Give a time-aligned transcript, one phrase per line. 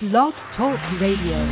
[0.00, 1.44] Blog Talk Radio.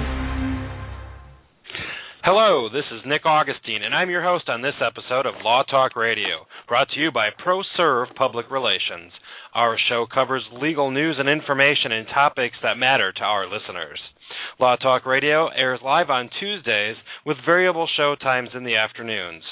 [2.24, 5.94] Hello, this is Nick Augustine, and I'm your host on this episode of Law Talk
[5.96, 9.12] Radio, brought to you by ProServe Public Relations.
[9.52, 14.00] Our show covers legal news and information and topics that matter to our listeners.
[14.58, 16.96] Law Talk Radio airs live on Tuesdays
[17.26, 19.42] with variable show times in the afternoons.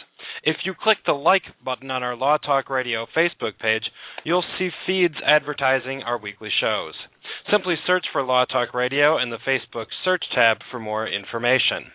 [0.46, 3.82] If you click the like button on our Law Talk Radio Facebook page,
[4.22, 6.94] you'll see feeds advertising our weekly shows.
[7.50, 11.90] Simply search for Law Talk Radio in the Facebook search tab for more information.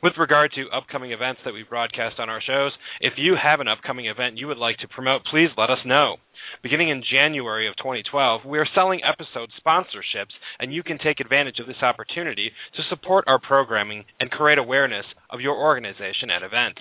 [0.00, 2.70] With regard to upcoming events that we broadcast on our shows,
[3.00, 6.16] if you have an upcoming event you would like to promote, please let us know.
[6.62, 11.58] Beginning in January of 2012, we are selling episode sponsorships, and you can take advantage
[11.58, 16.80] of this opportunity to support our programming and create awareness of your organization and events.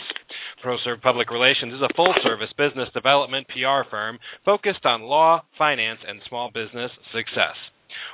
[0.64, 6.00] ProServe Public Relations is a full service business development PR firm focused on law, finance,
[6.08, 7.58] and small business success.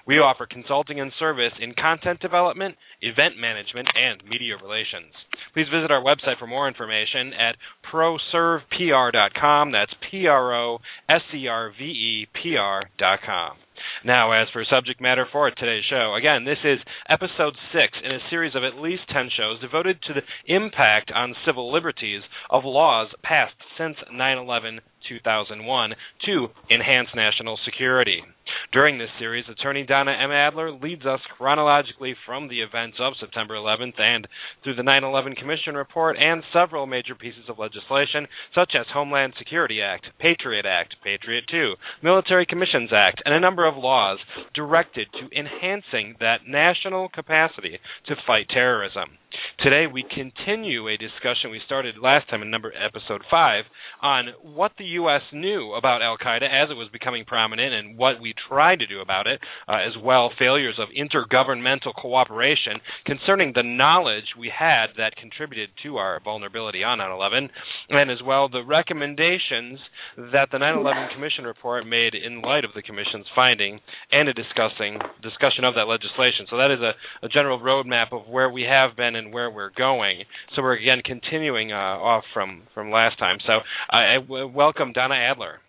[0.08, 5.14] We offer consulting and service in content development, event management, and media relations.
[5.54, 7.56] Please visit our website for more information at
[7.92, 9.72] proservepr.com.
[9.72, 10.80] That's P R O
[11.10, 13.58] S E R V E P R.com.
[14.06, 16.80] Now, as for subject matter for today's show, again, this is
[17.10, 20.24] episode six in a series of at least 10 shows devoted to the
[20.54, 25.94] impact on civil liberties of laws passed since 9 11 2001
[26.25, 28.24] to enhance national security.
[28.72, 30.31] During this series, attorney Donna M.
[30.31, 34.28] Adler leads us chronologically from the events of September 11th and
[34.64, 39.34] through the 9 11 Commission report and several major pieces of legislation, such as Homeland
[39.38, 44.20] Security Act, Patriot Act, Patriot II, Military Commissions Act, and a number of laws
[44.53, 49.18] directed to enhancing that national capacity to fight terrorism.
[49.60, 53.64] Today we continue a discussion we started last time in number episode five
[54.02, 55.22] on what the U.S.
[55.32, 59.00] knew about Al Qaeda as it was becoming prominent and what we tried to do
[59.00, 62.74] about it, uh, as well failures of intergovernmental cooperation
[63.06, 67.50] concerning the knowledge we had that contributed to our vulnerability on 9/11,
[67.90, 69.80] and as well the recommendations
[70.18, 73.80] that the 9/11 Commission report made in light of the Commission's finding
[74.12, 76.48] and a discussing discussion of that legislation.
[76.50, 76.94] So that is a,
[77.26, 80.23] a general roadmap of where we have been and where we're going.
[80.56, 83.38] So we're again continuing uh, off from from last time.
[83.45, 83.59] So
[83.91, 85.59] uh, welcome Donna Adler.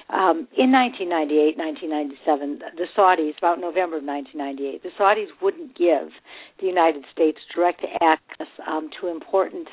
[0.08, 6.14] Um, in 1998, 1997, the Saudis, about November of 1998, the Saudis wouldn't give
[6.62, 9.68] the United States direct access um, to important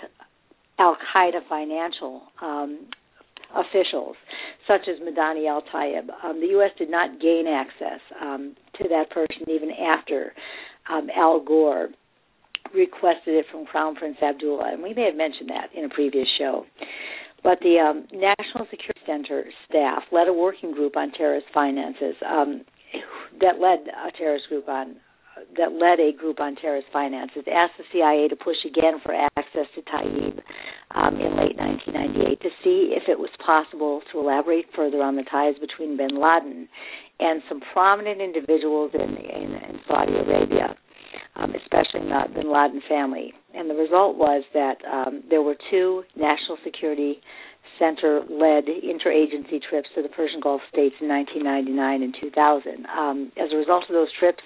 [0.78, 2.88] Al Qaeda financial um,
[3.54, 4.16] officials,
[4.66, 6.08] such as Madani Al Taib.
[6.24, 6.70] Um, the U.S.
[6.78, 10.32] did not gain access um, to that person even after
[10.88, 11.90] Al Gore
[12.74, 16.28] requested it from Crown Prince Abdullah, and we may have mentioned that in a previous
[16.38, 16.64] show.
[17.42, 22.62] But the um, National Security Center staff led a working group on terrorist finances um,
[23.40, 24.96] that led a terrorist group on
[25.56, 29.66] that led a group on terrorist finances asked the CIA to push again for access
[29.74, 30.38] to Taib
[30.94, 35.24] um, in late 1998 to see if it was possible to elaborate further on the
[35.24, 36.68] ties between Bin Laden
[37.18, 40.76] and some prominent individuals in, in, in Saudi Arabia
[41.36, 43.32] um, especially the Bin Laden family.
[43.54, 47.20] And the result was that um, there were two National Security
[47.78, 52.86] Center led interagency trips to the Persian Gulf states in 1999 and 2000.
[52.86, 54.42] Um, as a result of those trips,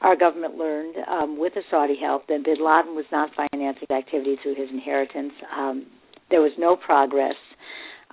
[0.00, 4.36] our government learned, um, with the Saudi help, that bin Laden was not financing activity
[4.42, 5.32] through his inheritance.
[5.54, 5.86] Um,
[6.30, 7.34] there was no progress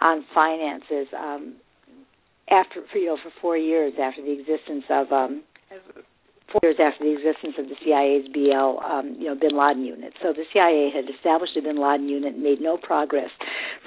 [0.01, 1.55] on finances um,
[2.49, 5.43] after, for, you know, for four years after the existence of um,
[6.51, 10.13] four years after the existence of the CIA's BL, um, you know, Bin Laden unit.
[10.21, 13.29] So the CIA had established a Bin Laden unit and made no progress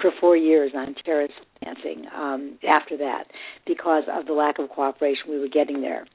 [0.01, 3.25] for four years on terrorist financing um, after that
[3.65, 6.05] because of the lack of cooperation we were getting there.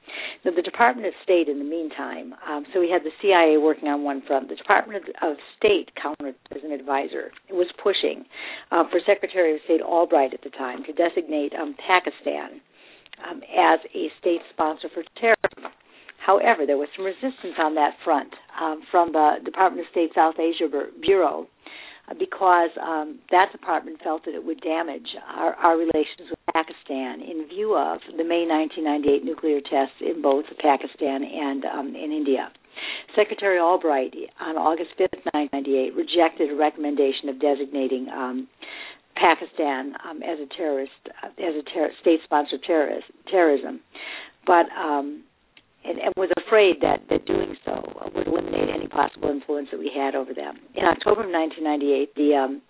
[0.45, 3.87] Now, the Department of State, in the meantime, um, so we had the CIA working
[3.89, 4.49] on one front.
[4.49, 7.31] The Department of State countered as an advisor.
[7.51, 8.25] Was pushing
[8.71, 12.61] uh, for Secretary of State Albright at the time to designate um, Pakistan
[13.27, 15.71] um, as a state sponsor for terrorism.
[16.27, 20.35] However, there was some resistance on that front um, from the Department of State South
[20.37, 20.67] Asia
[20.99, 21.47] Bureau
[22.11, 27.21] uh, because um, that department felt that it would damage our, our relations with Pakistan
[27.23, 32.51] in view of the May 1998 nuclear tests in both Pakistan and um, in India.
[33.15, 38.47] Secretary Albright on August 5, 1998, rejected a recommendation of designating um,
[39.15, 40.91] Pakistan um, as a terrorist,
[41.23, 43.79] uh, as a ter- state-sponsored terrorist, terrorism,
[44.45, 45.23] but um,
[45.87, 47.81] and, and was afraid that, that doing so
[48.13, 50.59] would eliminate any possible influence that we had over them.
[50.75, 52.61] In October of 1998, the um,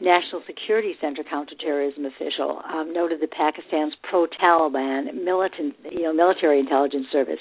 [0.00, 7.06] National Security Center counterterrorism official um, noted that Pakistan's pro-Taliban militant, you know, military intelligence
[7.10, 7.40] service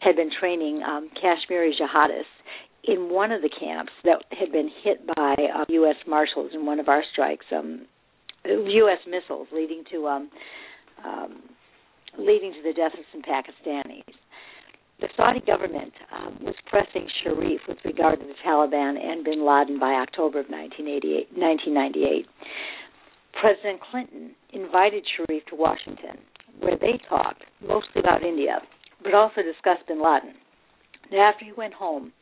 [0.00, 2.36] had been training um, Kashmiri jihadists
[2.84, 5.96] in one of the camps that had been hit by uh, U.S.
[6.06, 7.86] Marshals in one of our strikes, um,
[8.44, 8.98] U.S.
[9.08, 10.30] missiles, leading to um,
[11.04, 11.42] um,
[12.18, 14.04] leading to the death of some Pakistanis
[15.00, 19.78] the Saudi government um, was pressing Sharif with regard to the Taliban and bin Laden
[19.78, 22.26] by October of 1998.
[23.40, 26.18] President Clinton invited Sharif to Washington,
[26.60, 28.60] where they talked mostly about India,
[29.02, 30.34] but also discussed bin Laden.
[31.10, 32.12] Now, after he went home,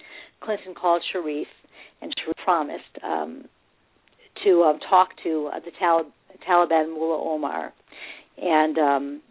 [0.41, 1.47] Clinton called Sharif,
[2.00, 3.45] and Sharif promised um,
[4.45, 6.12] to um, talk to uh, the Talib-
[6.49, 7.73] Taliban mullah Omar
[8.38, 9.23] and um,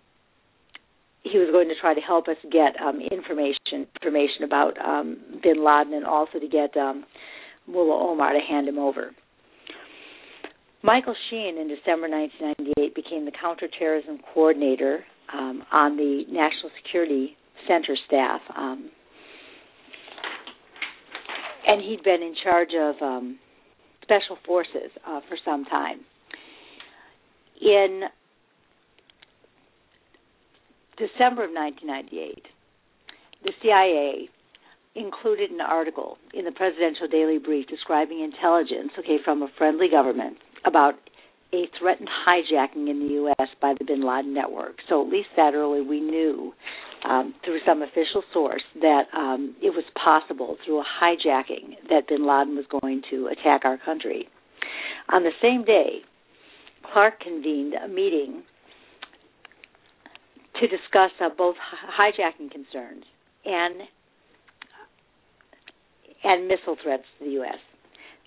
[1.24, 5.64] he was going to try to help us get um, information information about um, Bin
[5.64, 7.06] Laden and also to get um,
[7.68, 9.12] Mullah Omar to hand him over.
[10.84, 17.38] Michael Sheehan in December 1998 became the counterterrorism coordinator um, on the National Security
[17.68, 18.90] Center staff, um,
[21.68, 23.40] and he'd been in charge of um,
[24.02, 26.00] special forces uh, for some time.
[27.62, 28.02] In
[30.98, 32.46] December of 1998,
[33.44, 34.30] the CIA
[34.96, 40.38] included an article in the Presidential Daily Brief describing intelligence, okay, from a friendly government
[40.66, 40.96] about
[41.54, 43.50] a threatened hijacking in the U.S.
[43.62, 44.76] by the Bin Laden network.
[44.88, 46.54] So at least that early we knew
[47.04, 52.28] um, through some official source that um, it was possible through a hijacking that bin
[52.28, 54.28] Laden was going to attack our country.
[55.10, 56.02] On the same day,
[56.94, 58.44] Clarke convened a meeting
[60.62, 61.56] to discuss uh, both
[62.00, 63.04] hijacking concerns
[63.46, 63.82] and
[66.24, 67.58] and missile threats to the U.S.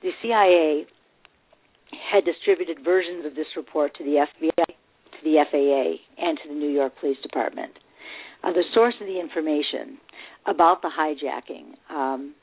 [0.03, 0.85] The CIA
[2.13, 6.55] had distributed versions of this report to the FBI, to the FAA, and to the
[6.55, 7.73] New York Police Department.
[8.43, 9.99] Uh, the source of the information
[10.47, 12.35] about the hijacking um,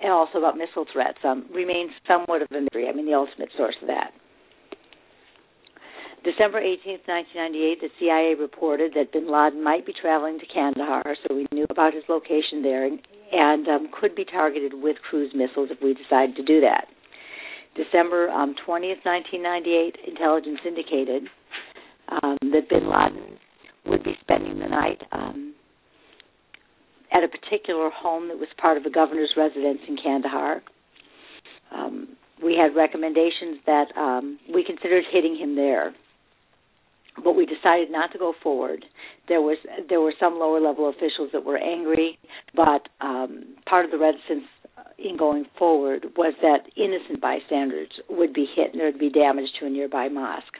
[0.00, 2.86] and also about missile threats um, remains somewhat of a mystery.
[2.88, 4.12] I mean, the ultimate source of that.
[6.24, 11.34] December 18, 1998, the CIA reported that bin Laden might be traveling to Kandahar, so
[11.34, 12.98] we knew about his location there and,
[13.30, 16.88] and um, could be targeted with cruise missiles if we decided to do that.
[17.76, 21.28] December um, 20th, 1998, intelligence indicated
[22.08, 23.36] um, that bin Laden
[23.84, 25.52] would be spending the night um,
[27.12, 30.62] at a particular home that was part of a governor's residence in Kandahar.
[31.70, 35.92] Um, we had recommendations that um, we considered hitting him there
[37.22, 38.84] but we decided not to go forward.
[39.28, 42.18] There was there were some lower level officials that were angry,
[42.54, 44.44] but um, part of the reticence
[44.98, 49.48] in going forward was that innocent bystanders would be hit and there would be damage
[49.60, 50.58] to a nearby mosque.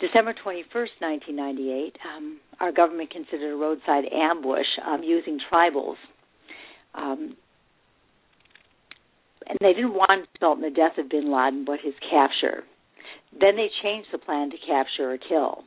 [0.00, 5.96] December 21st, 1998, um, our government considered a roadside ambush um, using tribals.
[6.94, 7.36] Um,
[9.48, 12.62] and they didn't want to result in the death of bin Laden, but his capture.
[13.32, 15.64] Then they changed the plan to capture or kill.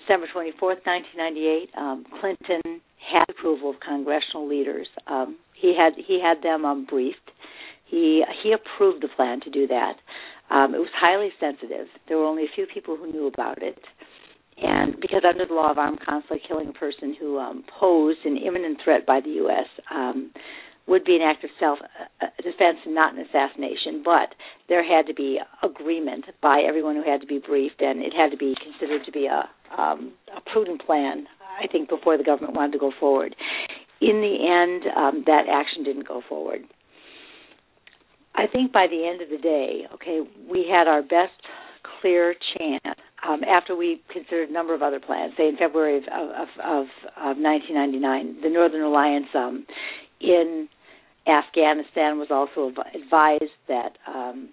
[0.00, 4.86] December 24th, 1998, um, Clinton had approval of congressional leaders.
[5.06, 7.30] Um, he had he had them um, briefed.
[7.86, 9.94] He he approved the plan to do that.
[10.50, 11.86] Um, it was highly sensitive.
[12.08, 13.78] There were only a few people who knew about it,
[14.60, 18.36] and because under the law of armed conflict, killing a person who um, posed an
[18.36, 19.66] imminent threat by the U.S.
[19.94, 20.32] Um,
[20.86, 24.34] would be an act of self uh, defense and not an assassination, but
[24.68, 28.30] there had to be agreement by everyone who had to be briefed, and it had
[28.30, 29.48] to be considered to be a,
[29.80, 31.26] um, a prudent plan,
[31.62, 33.34] I think, before the government wanted to go forward.
[34.00, 36.62] In the end, um, that action didn't go forward.
[38.34, 41.32] I think by the end of the day, okay, we had our best
[42.00, 45.32] clear chance um, after we considered a number of other plans.
[45.36, 46.86] Say in February of, of, of,
[47.16, 49.66] of 1999, the Northern Alliance um,
[50.24, 50.68] in
[51.26, 54.50] Afghanistan was also advised that um,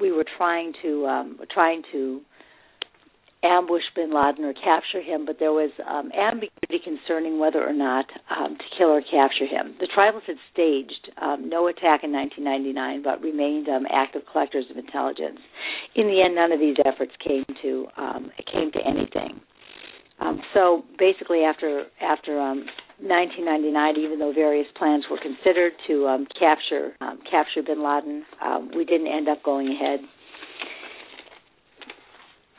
[0.00, 2.20] we were trying to um, trying to
[3.44, 8.06] ambush bin Laden or capture him, but there was um, ambiguity concerning whether or not
[8.30, 9.74] um, to kill or capture him.
[9.80, 14.76] The tribals had staged um, no attack in 1999, but remained um, active collectors of
[14.76, 15.40] intelligence.
[15.96, 19.40] In the end, none of these efforts came to um, came to anything.
[20.20, 22.38] Um, so basically, after after
[23.02, 28.70] 1999, even though various plans were considered to um, capture um, capture Bin Laden, um,
[28.74, 30.00] we didn't end up going ahead.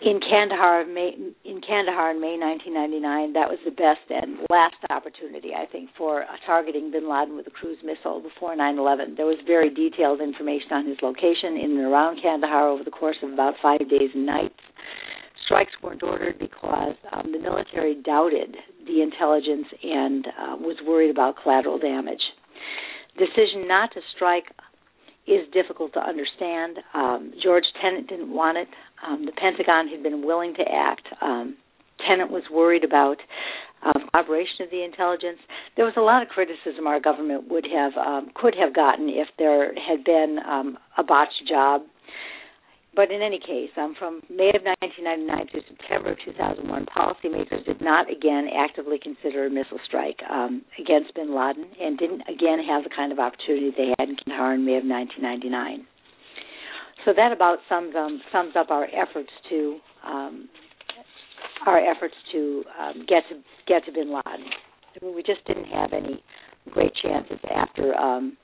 [0.03, 1.15] In Kandahar, May,
[1.47, 6.23] in Kandahar in May 1999, that was the best and last opportunity, I think, for
[6.23, 9.15] uh, targeting Bin Laden with a cruise missile before 9/11.
[9.15, 13.15] There was very detailed information on his location in and around Kandahar over the course
[13.23, 14.59] of about five days and nights
[15.45, 21.35] strikes weren't ordered because um, the military doubted the intelligence and uh, was worried about
[21.41, 22.21] collateral damage.
[23.17, 24.45] Decision not to strike
[25.27, 26.79] is difficult to understand.
[26.93, 28.67] Um, George Tenet didn't want it.
[29.05, 31.07] Um, the Pentagon had been willing to act.
[31.21, 31.55] Um,
[32.05, 33.17] Tenet was worried about
[33.83, 35.39] um, operation of the intelligence.
[35.75, 39.27] There was a lot of criticism our government would have um, could have gotten if
[39.37, 41.81] there had been um, a botched job
[42.95, 47.81] but in any case, um, from May of 1999 to September of 2001, policymakers did
[47.81, 52.83] not again actively consider a missile strike um, against bin Laden and didn't again have
[52.83, 55.87] the kind of opportunity they had in Kandahar in May of 1999.
[57.05, 60.49] So that about sums, um, sums up our efforts to um,
[61.65, 64.45] our efforts to um, get to get to bin Laden.
[64.93, 66.23] I mean, we just didn't have any
[66.69, 68.37] great chances after um,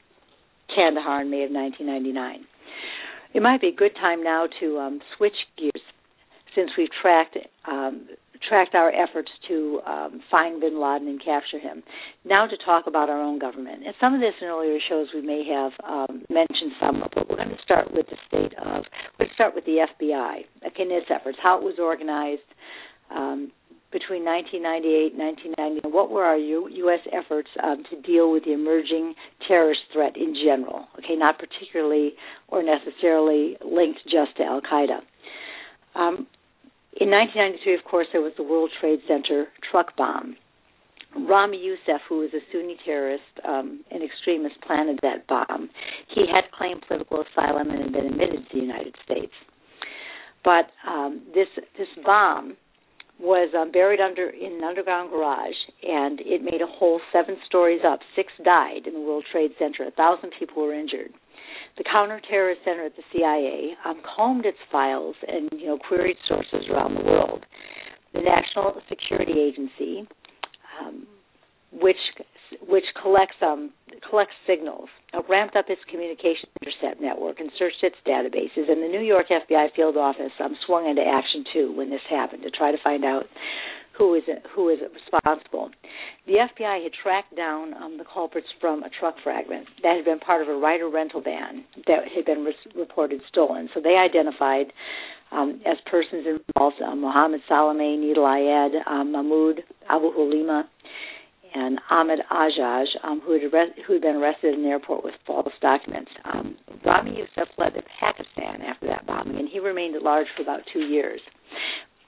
[0.74, 2.50] Kandahar in May of 1999
[3.34, 5.84] it might be a good time now to um, switch gears
[6.56, 8.08] since we've tracked um,
[8.48, 11.84] tracked our efforts to um, find bin Laden and capture him.
[12.26, 13.84] Now to talk about our own government.
[13.86, 17.30] And some of this in earlier shows we may have um, mentioned some, of, but
[17.30, 18.86] we're going to start with the state of.
[19.20, 20.46] Let's start with the FBI.
[20.68, 22.48] Okay, its efforts, how it was organized,
[23.12, 23.52] um,
[23.92, 27.02] between 1998 and 1990, what were our U- U.S.
[27.12, 29.16] efforts um, to deal with the emerging
[29.50, 30.86] terrorist threat in general?
[31.00, 32.14] Okay, not particularly
[32.48, 35.00] or necessarily linked just to Al Qaeda.
[35.96, 36.28] Um,
[37.02, 40.38] In 1993, of course, there was the World Trade Center truck bomb.
[41.16, 45.70] Rami Youssef, who was a Sunni terrorist, um, an extremist, planted that bomb.
[46.14, 49.34] He had claimed political asylum and had been admitted to the United States.
[50.44, 52.56] But um, this this bomb
[53.20, 57.82] was um, buried under in an underground garage, and it made a hole seven stories
[57.86, 58.00] up.
[58.16, 59.84] Six died in the World Trade Center.
[59.88, 61.12] A thousand people were injured.
[61.78, 66.68] The Counterterrorist Center at the CIA um, combed its files and you know queried sources
[66.70, 67.46] around the world.
[68.14, 70.08] The National Security Agency,
[70.82, 71.06] um,
[71.72, 71.98] which
[72.68, 73.72] which collects um,
[74.10, 78.70] collects signals, uh, ramped up its communication intercept network and searched its databases.
[78.70, 82.44] And the New York FBI field office um, swung into action too when this happened
[82.44, 83.26] to try to find out
[83.98, 85.70] who is it, who is responsible.
[86.26, 90.20] The FBI had tracked down um, the culprits from a truck fragment that had been
[90.20, 93.70] part of a Ryder rental van that had been re- reported stolen.
[93.74, 94.72] So they identified
[95.32, 100.64] um, as persons involved uh, Mohammed Salame, Nidal Ayed, um, Mahmoud Abu Hulima,
[101.54, 105.14] and Ahmed Ajaj, um, who, had arre- who had been arrested in the airport with
[105.26, 106.12] false documents.
[106.26, 110.44] Um, Rami Youssef fled to Pakistan after that bombing, and he remained at large for
[110.44, 111.22] about two years.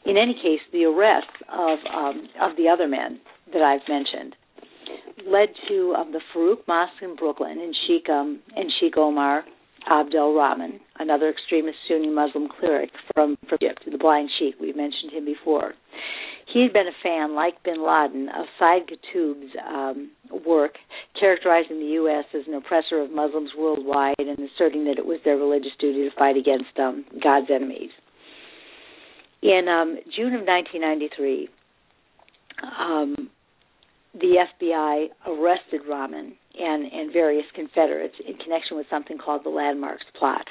[0.05, 3.19] In any case, the arrests of um, of the other men
[3.53, 4.35] that I've mentioned
[5.27, 9.43] led to um, the Farouk Mosque in Brooklyn and Sheikh um, and Sheikh Omar
[9.89, 14.55] Abdel Rahman, another extremist Sunni Muslim cleric from, from Egypt, the blind sheikh.
[14.59, 15.73] We mentioned him before.
[16.53, 20.11] He had been a fan, like bin Laden, of Said Qutb's um,
[20.45, 20.73] work,
[21.19, 22.25] characterizing the U.S.
[22.35, 26.15] as an oppressor of Muslims worldwide and asserting that it was their religious duty to
[26.17, 27.91] fight against um, God's enemies.
[29.41, 31.49] In um, June of 1993,
[32.79, 33.29] um,
[34.13, 40.05] the FBI arrested Rahman and, and various Confederates in connection with something called the Landmarks
[40.17, 40.45] Plot.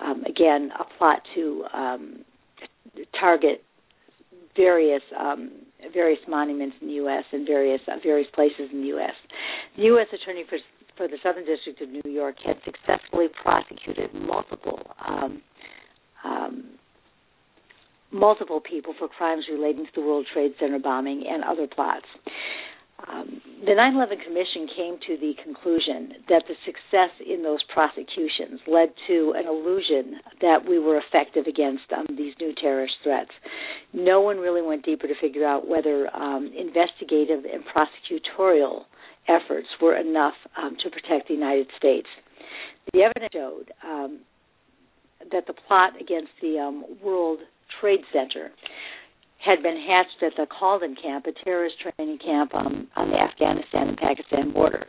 [0.00, 2.24] Um, again, a plot to um,
[3.18, 3.64] target
[4.56, 5.50] various um,
[5.92, 7.24] various monuments in the U.S.
[7.32, 9.14] and various uh, various places in the U.S.
[9.76, 10.06] The U.S.
[10.12, 10.58] Attorney for
[10.96, 15.42] for the Southern District of New York had successfully prosecuted multiple um,
[16.24, 16.64] um,
[18.10, 22.06] multiple people for crimes relating to the World Trade Center bombing and other plots.
[23.06, 28.60] Um, the 9 11 Commission came to the conclusion that the success in those prosecutions
[28.66, 33.30] led to an illusion that we were effective against um, these new terrorist threats.
[33.92, 38.82] No one really went deeper to figure out whether um, investigative and prosecutorial
[39.28, 42.08] efforts were enough um, to protect the United States.
[42.92, 44.20] The evidence showed um,
[45.30, 47.40] that the plot against the World
[47.80, 48.50] Trade Center
[49.38, 53.88] had been hatched at the Khaldan camp, a terrorist training camp um, on the Afghanistan
[53.88, 54.86] and Pakistan border.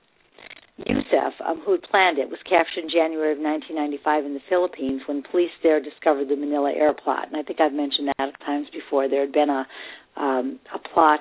[0.86, 5.02] Youssef, um, who had planned it, was captured in January of 1995 in the Philippines
[5.08, 7.28] when police there discovered the Manila air plot.
[7.28, 9.10] And I think I've mentioned that times before.
[9.10, 9.68] There had been a
[10.16, 11.20] um, a plot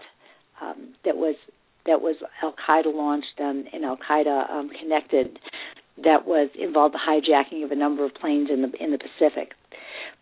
[0.62, 1.34] um, that was
[1.86, 5.38] that was Al Qaeda launched um, and Al Qaeda um, connected
[6.04, 9.52] that was involved the hijacking of a number of planes in the in the Pacific.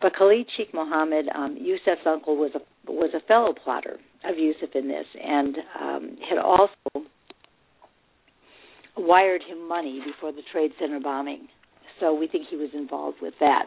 [0.01, 1.57] But Khalid Sheikh Mohammed, um,
[2.05, 7.07] uncle, was a was a fellow plotter of Youssef in this, and um, had also
[8.97, 11.47] wired him money before the Trade Center bombing.
[11.99, 13.65] So we think he was involved with that.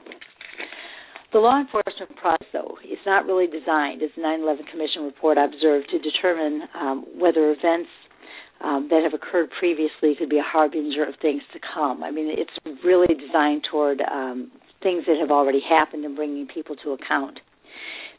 [1.33, 5.89] The law enforcement process, though, is not really designed, as the 9/11 Commission report observed,
[5.91, 7.89] to determine um, whether events
[8.61, 12.03] um, that have occurred previously could be a harbinger of things to come.
[12.03, 14.51] I mean, it's really designed toward um,
[14.83, 17.39] things that have already happened and bringing people to account.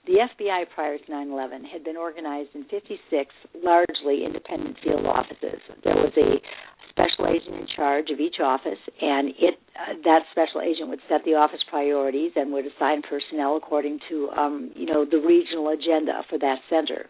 [0.06, 3.34] The FBI prior to 9 11 had been organized in 56
[3.64, 5.62] largely independent field offices.
[5.84, 6.42] There was a
[6.90, 11.24] special agent in charge of each office, and it uh, that special agent would set
[11.24, 16.24] the office priorities and would assign personnel according to um, you know the regional agenda
[16.30, 17.06] for that center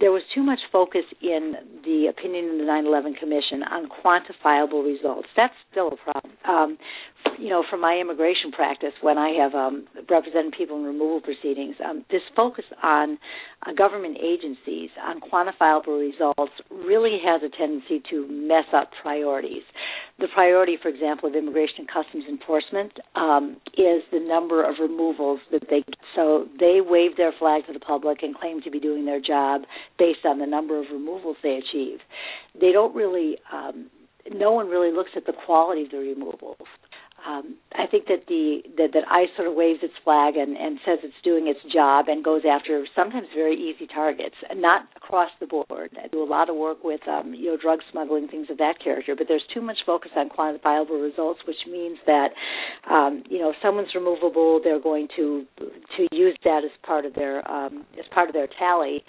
[0.00, 1.54] there was too much focus in
[1.84, 5.28] the opinion of the 9/11 Commission on quantifiable results.
[5.36, 6.32] That's still a problem.
[6.44, 6.78] Um,
[7.38, 11.76] you know, from my immigration practice, when I have um, represented people in removal proceedings,
[11.84, 13.18] um, this focus on
[13.66, 19.62] uh, government agencies on quantifiable results really has a tendency to mess up priorities.
[20.18, 25.40] The priority, for example, of Immigration and Customs Enforcement um, is the number of removals
[25.50, 25.96] that they get.
[26.14, 29.62] So they wave their flag to the public and claim to be doing their job
[29.98, 31.98] based on the number of removals they achieve.
[32.58, 33.90] They don't really, um,
[34.32, 36.68] no one really looks at the quality of the removals
[37.26, 40.78] um, I think that the that, that ICE sort of waves its flag and, and
[40.84, 45.46] says it's doing its job and goes after sometimes very easy targets, not across the
[45.46, 45.90] board.
[46.02, 48.82] I do a lot of work with um, you know drug smuggling things of that
[48.82, 52.28] character, but there's too much focus on quantifiable results, which means that
[52.90, 57.14] um, you know, if someone's removable, they're going to to use that as part of
[57.14, 59.02] their um, as part of their tally,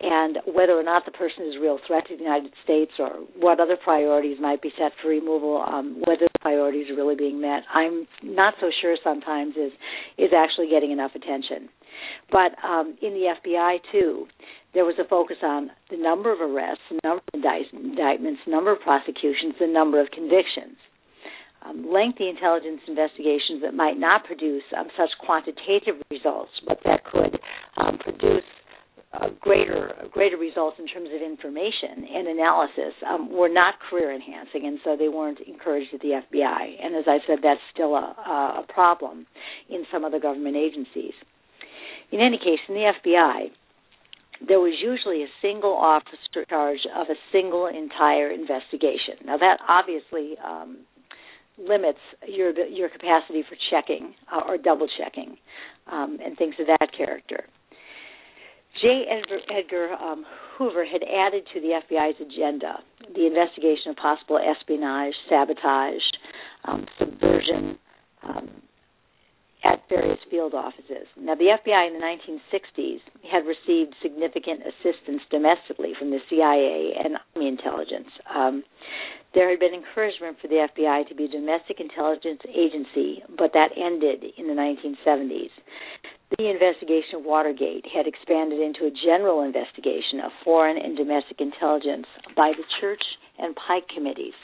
[0.00, 3.10] and whether or not the person is a real threat to the United States or
[3.36, 7.40] what other priorities might be set for removal, um, whether the priorities are really being
[7.40, 9.72] met, I'm not so sure sometimes is
[10.16, 11.68] is actually getting enough attention.
[12.32, 14.26] But um, in the FBI too,
[14.72, 18.80] there was a focus on the number of arrests, the number of indictments, number of
[18.80, 20.76] prosecutions, the number of convictions.
[21.62, 27.38] Um, lengthy intelligence investigations that might not produce um, such quantitative results, but that could
[27.76, 28.48] um, produce
[29.12, 34.66] uh, greater greater results in terms of information and analysis um, were not career enhancing,
[34.66, 36.84] and so they weren't encouraged at the FBI.
[36.84, 39.26] And as I said, that's still a, a problem
[39.68, 41.14] in some of the government agencies.
[42.12, 43.50] In any case, in the FBI,
[44.46, 49.26] there was usually a single officer charge of a single entire investigation.
[49.26, 50.78] Now that obviously um,
[51.58, 55.36] limits your your capacity for checking uh, or double checking
[55.90, 57.44] um, and things of that character.
[58.80, 59.04] J.
[59.08, 60.24] Edgar, um,
[60.56, 62.80] Hoover had added to the FBI's agenda
[63.14, 66.02] the investigation of possible espionage, sabotage,
[66.64, 67.78] um, subversion
[68.22, 68.48] um,
[69.64, 71.08] at various field offices.
[71.18, 77.18] Now, the FBI in the 1960s had received significant assistance domestically from the CIA and
[77.34, 78.08] Army intelligence.
[78.34, 78.62] Um,
[79.34, 83.70] there had been encouragement for the FBI to be a domestic intelligence agency, but that
[83.76, 85.50] ended in the 1970s
[86.38, 92.06] the investigation of Watergate had expanded into a general investigation of foreign and domestic intelligence
[92.36, 93.02] by the Church
[93.38, 94.36] and Pike committees.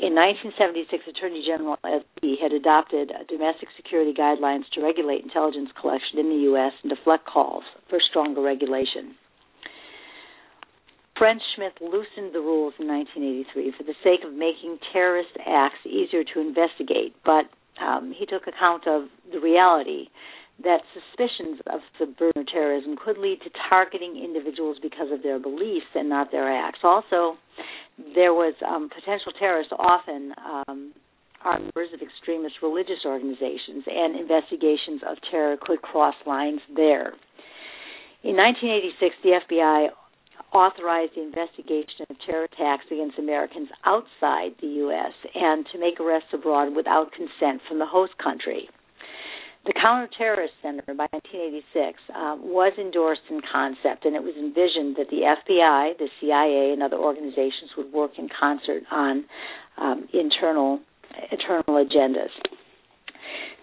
[0.00, 2.02] In 1976, Attorney General Ed
[2.40, 6.72] had adopted domestic security guidelines to regulate intelligence collection in the U.S.
[6.82, 9.14] and deflect calls for stronger regulation.
[11.16, 16.24] French Smith loosened the rules in 1983 for the sake of making terrorist acts easier
[16.24, 17.46] to investigate, but
[17.78, 20.08] um, he took account of the reality
[20.62, 26.08] that suspicions of subversion terrorism could lead to targeting individuals because of their beliefs and
[26.08, 26.80] not their acts.
[26.84, 27.36] Also,
[28.14, 30.92] there was um, potential terrorists often um,
[31.44, 37.14] are members of extremist religious organizations, and investigations of terror could cross lines there.
[38.22, 39.88] In 1986, the FBI
[40.52, 45.12] authorized the investigation of terror attacks against Americans outside the U.S.
[45.34, 48.68] and to make arrests abroad without consent from the host country.
[49.64, 55.06] The Counterterrorist Center by 1986 uh, was endorsed in concept, and it was envisioned that
[55.06, 59.24] the FBI, the CIA, and other organizations would work in concert on
[59.78, 60.80] um, internal
[61.30, 62.34] internal agendas.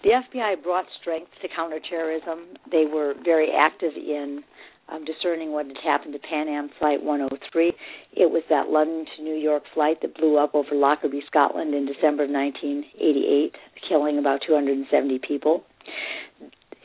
[0.04, 2.56] The FBI brought strength to counterterrorism.
[2.72, 4.44] They were very active in
[4.88, 7.74] um, discerning what had happened to Pan Am Flight 103.
[8.14, 11.86] It was that London to New York flight that blew up over Lockerbie, Scotland in
[11.86, 13.56] December of 1988,
[13.90, 15.66] killing about 270 people.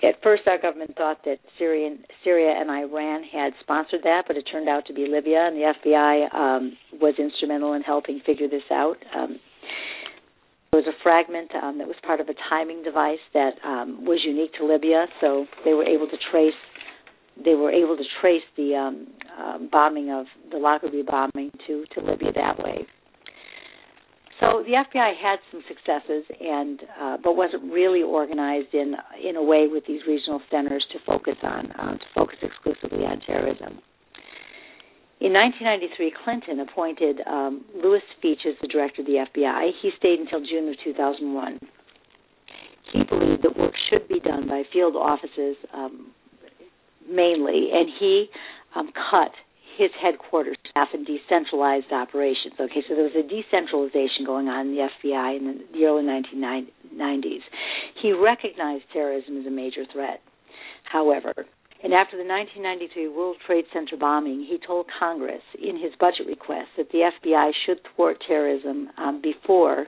[0.03, 4.43] At first, our government thought that Syria, Syria and Iran had sponsored that, but it
[4.51, 8.69] turned out to be Libya, and the FBI um, was instrumental in helping figure this
[8.71, 8.97] out.
[9.17, 9.41] Um,
[10.73, 14.21] there was a fragment um, that was part of a timing device that um, was
[14.27, 16.55] unique to Libya, so they were able to trace
[17.43, 22.01] they were able to trace the um, uh, bombing of the Lockerbie bombing to to
[22.01, 22.87] Libya that way.
[24.45, 29.43] So the FBI had some successes, and uh, but wasn't really organized in in a
[29.43, 33.81] way with these regional centers to focus on uh, to focus exclusively on terrorism.
[35.21, 39.71] In 1993, Clinton appointed um, Louis Freeh as the director of the FBI.
[39.81, 41.59] He stayed until June of 2001.
[42.93, 46.11] He believed that work should be done by field offices um,
[47.09, 48.27] mainly, and he
[48.77, 49.33] um, cut
[49.77, 52.55] his headquarters staff and decentralized operations.
[52.59, 57.45] Okay, so there was a decentralization going on in the FBI in the, early 1990s.
[58.03, 60.21] He recognized terrorism as a major threat.
[60.85, 61.33] However,
[61.83, 66.69] and after the 1993 World Trade Center bombing, he told Congress in his budget request
[66.77, 69.87] that the FBI should thwart terrorism um, before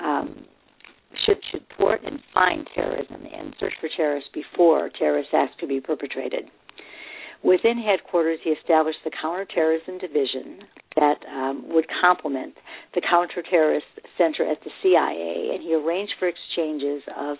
[0.00, 0.44] um,
[1.26, 5.80] should should thwart and find terrorism and search for terrorists before terrorist acts could be
[5.80, 6.44] perpetrated.
[7.42, 10.60] Within headquarters, he established the Counterterrorism Division
[10.96, 12.54] that um, would complement
[12.94, 17.38] the Counterterrorist Center at the CIA, and he arranged for exchanges of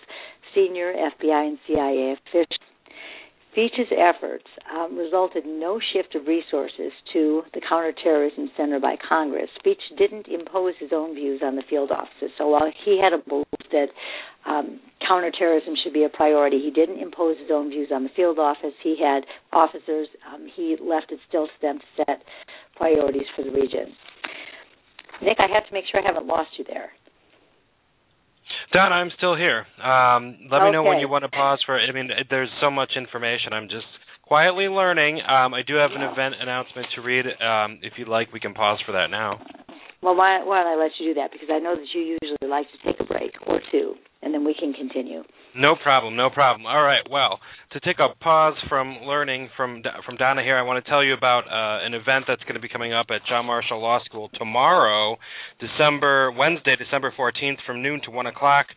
[0.55, 2.70] senior FBI and CIA officials
[3.53, 9.49] Freeh's efforts um, resulted in no shift of resources to the Counterterrorism Center by Congress.
[9.65, 12.31] Feech didn't impose his own views on the field offices.
[12.37, 13.87] So while he had a belief that
[14.45, 18.39] um, counterterrorism should be a priority, he didn't impose his own views on the field
[18.39, 18.73] office.
[18.81, 20.07] He had officers.
[20.33, 22.23] Um, he left it still to them to set
[22.77, 23.93] priorities for the region.
[25.21, 26.91] Nick, I have to make sure I haven't lost you there.
[28.71, 29.65] Don, I'm still here.
[29.83, 30.65] Um, let okay.
[30.65, 31.77] me know when you want to pause for.
[31.77, 33.51] I mean, there's so much information.
[33.51, 33.87] I'm just
[34.23, 35.19] quietly learning.
[35.19, 37.25] Um, I do have an event announcement to read.
[37.25, 39.39] Um, if you'd like, we can pause for that now.
[40.01, 41.31] Well, why, why don't I let you do that?
[41.31, 44.45] Because I know that you usually like to take a break or two, and then
[44.45, 45.23] we can continue.
[45.55, 46.65] No problem, no problem.
[46.65, 47.03] All right.
[47.09, 47.39] Well,
[47.73, 51.13] to take a pause from learning from from Donna here, I want to tell you
[51.13, 54.29] about uh, an event that's going to be coming up at John Marshall Law School
[54.35, 55.17] tomorrow,
[55.59, 58.67] December Wednesday, December 14th, from noon to one o'clock,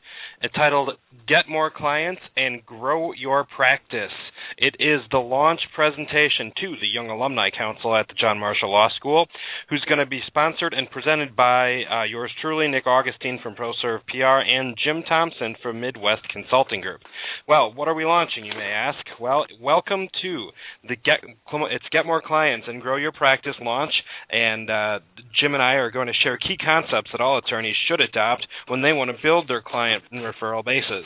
[0.43, 0.91] entitled
[1.29, 4.13] "Get More Clients and Grow Your Practice."
[4.59, 8.89] It is the launch presentation to the Young Alumni Council at the John Marshall Law
[8.97, 9.27] School,
[9.71, 14.07] who's going to be sponsored and presented by uh, yours truly, Nick Augustine from ProServe
[14.07, 17.01] PR, and Jim Thompson from Midwest Consulting Group.
[17.47, 18.99] Well, what are we launching, you may ask?
[19.21, 20.51] Well, welcome to
[20.89, 23.93] the Get it's Get More Clients and Grow Your Practice launch,
[24.31, 24.99] and uh,
[25.41, 28.83] Jim and I are going to share key concepts that all attorneys should adopt when
[28.83, 31.05] they want to build their client and referral bases.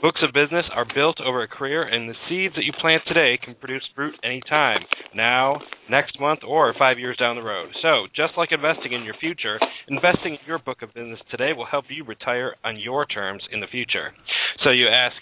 [0.00, 3.38] Books of business are built over a career, and the seeds that you plant today
[3.42, 4.80] can produce fruit anytime,
[5.14, 5.60] now,
[5.92, 7.68] next month, or five years down the road.
[7.82, 11.68] So, just like investing in your future, investing in your book of business today will
[11.68, 14.16] help you retire on your terms in the future.
[14.64, 15.16] So, you ask,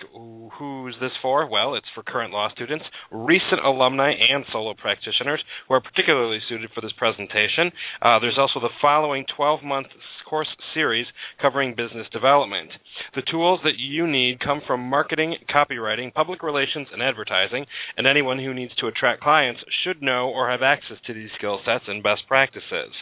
[0.59, 1.51] who's this for?
[1.51, 6.71] Well, it's for current law students, recent alumni, and solo practitioners who are particularly suited
[6.73, 7.75] for this presentation.
[8.01, 9.89] Uh, there's also the following 12 month
[10.31, 11.07] course series
[11.43, 12.71] covering business development.
[13.17, 18.39] The tools that you need come from marketing, copywriting, public relations, and advertising, and anyone
[18.39, 22.03] who needs to attract clients should know or have access to these skill sets and
[22.03, 22.93] best practices.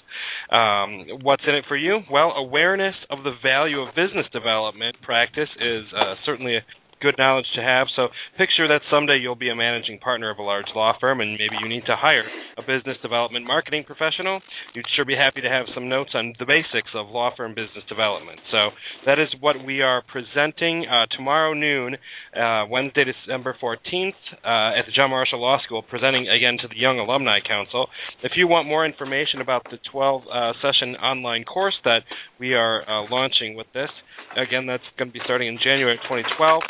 [0.50, 2.00] Um, what's in it for you?
[2.10, 6.60] Well, awareness of the value of business development practice is uh, certainly a
[7.00, 7.86] good knowledge to have.
[7.96, 11.32] So picture that someday you'll be a managing partner of a large law firm and
[11.32, 12.24] maybe you need to hire
[12.56, 14.40] a business development marketing professional.
[14.74, 17.84] You'd sure be happy to have some notes on the basics of law firm business
[17.88, 18.40] development.
[18.50, 18.70] So
[19.06, 21.96] that is what we are presenting uh, tomorrow noon,
[22.36, 26.76] uh, Wednesday, December 14th, uh, at the John Marshall Law School, presenting again to the
[26.76, 27.86] Young Alumni Council.
[28.22, 32.00] If you want more information about the 12 uh, session online course that
[32.38, 33.90] we are uh, launching with this,
[34.36, 36.62] again, that's going to be starting in January 2012.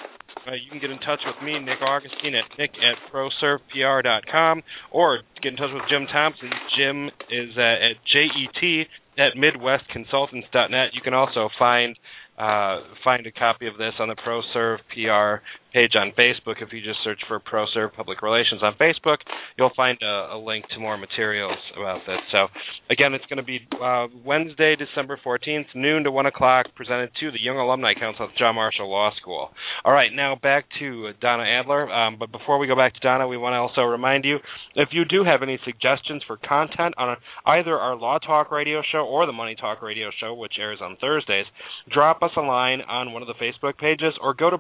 [0.48, 5.18] Uh, you can get in touch with me, Nick Augustine, at nick at proservepr.com, or
[5.42, 6.50] get in touch with Jim Thompson.
[6.78, 10.94] Jim is uh, at jet at midwestconsultants.net.
[10.94, 11.98] You can also find
[12.38, 16.62] uh, find a copy of this on the ProServe PR page on Facebook.
[16.62, 19.18] If you just search for ProServe Public Relations on Facebook,
[19.56, 22.18] you'll find a, a, link to more materials about this.
[22.32, 22.46] So,
[22.90, 27.30] again, it's going to be uh, Wednesday, December 14th, noon to 1 o'clock, presented to
[27.30, 29.50] the Young Alumni Council of John Marshall Law School.
[29.84, 31.90] All right, now back to Donna Adler.
[31.90, 34.38] Um, but before we go back to Donna, we want to also remind you
[34.74, 38.98] if you do have any suggestions for content on either our Law Talk radio show
[38.98, 41.46] or the Money Talk radio show, which airs on Thursdays,
[41.92, 44.58] drop us a line on one of the Facebook pages or go to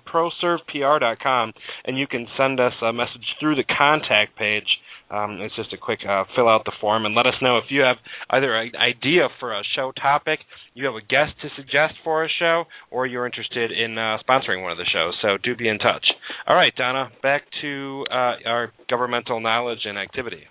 [1.84, 4.66] And you can send us a message through the contact page.
[5.10, 7.64] Um, it's just a quick uh, fill out the form and let us know if
[7.70, 7.96] you have
[8.28, 10.40] either an idea for a show topic,
[10.74, 14.62] you have a guest to suggest for a show, or you're interested in uh, sponsoring
[14.62, 15.14] one of the shows.
[15.22, 16.06] So do be in touch.
[16.46, 20.42] All right, Donna, back to uh, our governmental knowledge and activity.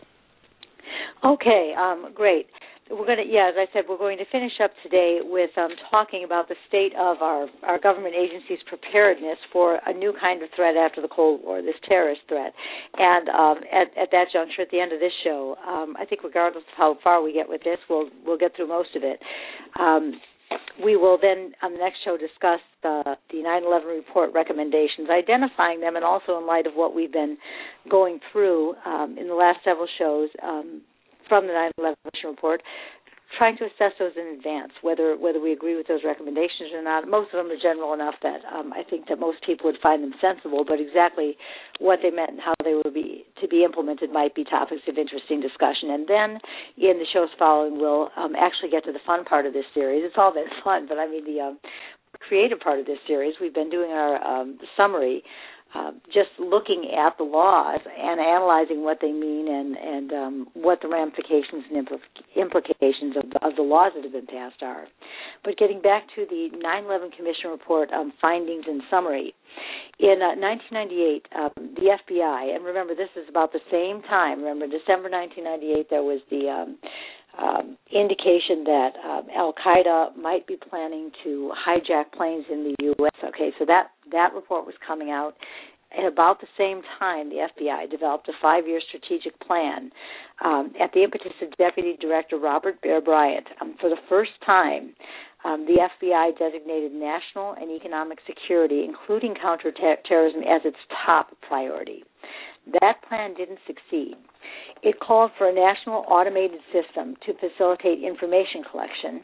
[1.24, 2.48] Okay, um, great
[2.90, 5.72] we're going to yeah as i said we're going to finish up today with um,
[5.92, 10.50] talking about the state of our our government agencies preparedness for a new kind of
[10.56, 12.54] threat after the cold war this terrorist threat.
[12.98, 16.24] And um, at, at that juncture at the end of this show um, i think
[16.24, 19.20] regardless of how far we get with this we'll we'll get through most of it.
[19.80, 20.20] Um,
[20.84, 25.96] we will then on the next show discuss the the 9/11 report recommendations, identifying them,
[25.96, 27.38] and also in light of what we've been
[27.90, 30.82] going through um, in the last several shows, um,
[31.28, 32.62] from the 9/11 Commission report,
[33.36, 37.08] trying to assess those in advance, whether whether we agree with those recommendations or not.
[37.08, 40.02] Most of them are general enough that um, I think that most people would find
[40.02, 41.38] them sensible, but exactly
[41.80, 44.98] what they meant and how they would be to be implemented might be topics of
[44.98, 45.92] interesting discussion.
[45.92, 46.30] And then
[46.80, 50.04] in the shows following, we'll um, actually get to the fun part of this series.
[50.06, 51.60] It's all been fun, but I mean the um,
[52.20, 53.36] creative part of this series.
[53.42, 55.24] We've been doing our um, summary
[55.76, 60.80] uh, just looking at the laws and analyzing what they mean and and um, what
[60.82, 62.00] the ramifications and impl-
[62.36, 64.88] implications of the, of the laws that have been passed are.
[65.44, 69.36] But getting back to the 9/11 Commission report um, findings and summary,
[70.00, 74.40] in uh, 1998, um, the FBI and remember this is about the same time.
[74.40, 76.48] Remember December 1998, there was the
[77.38, 83.16] um, indication that um, Al Qaeda might be planning to hijack planes in the U.S.
[83.24, 85.36] Okay, so that that report was coming out.
[85.98, 89.90] At about the same time, the FBI developed a five-year strategic plan
[90.44, 93.48] um, at the impetus of Deputy Director Robert Bear Bryant.
[93.62, 94.94] Um, for the first time,
[95.46, 102.04] um, the FBI designated national and economic security, including counterterrorism, as its top priority.
[102.82, 104.16] That plan didn't succeed.
[104.84, 109.22] It called for a national automated system to facilitate information collection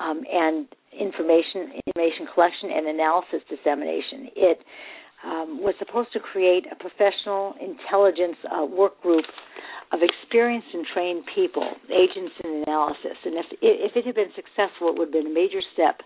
[0.00, 4.28] um, and information information collection and analysis dissemination.
[4.36, 4.58] It
[5.24, 9.24] um, was supposed to create a professional intelligence uh, work group
[9.92, 13.16] of experienced and trained people, agents in analysis.
[13.24, 16.00] And if, if it had been successful, it would have been a major step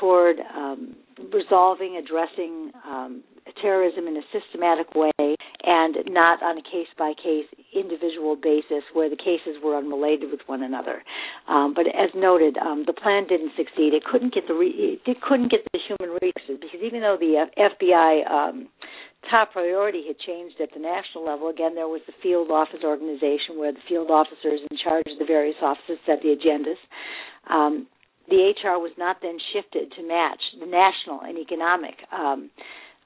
[0.00, 0.96] toward um,
[1.32, 3.22] resolving, addressing um,
[3.60, 9.08] terrorism in a systematic way and not on a case by case individual basis where
[9.08, 11.02] the cases were unrelated with one another.
[11.48, 13.94] Um, but as noted, um, the plan didn't succeed.
[13.94, 17.46] It couldn't get the re- it couldn't get the human resources because even though the
[17.56, 18.68] FBI um,
[19.30, 21.48] top priority had changed at the national level.
[21.48, 25.24] Again, there was the field office organization where the field officers in charge of the
[25.24, 26.80] various offices set the agendas.
[27.48, 27.86] Um,
[28.34, 32.50] the HR was not then shifted to match the national and economic um,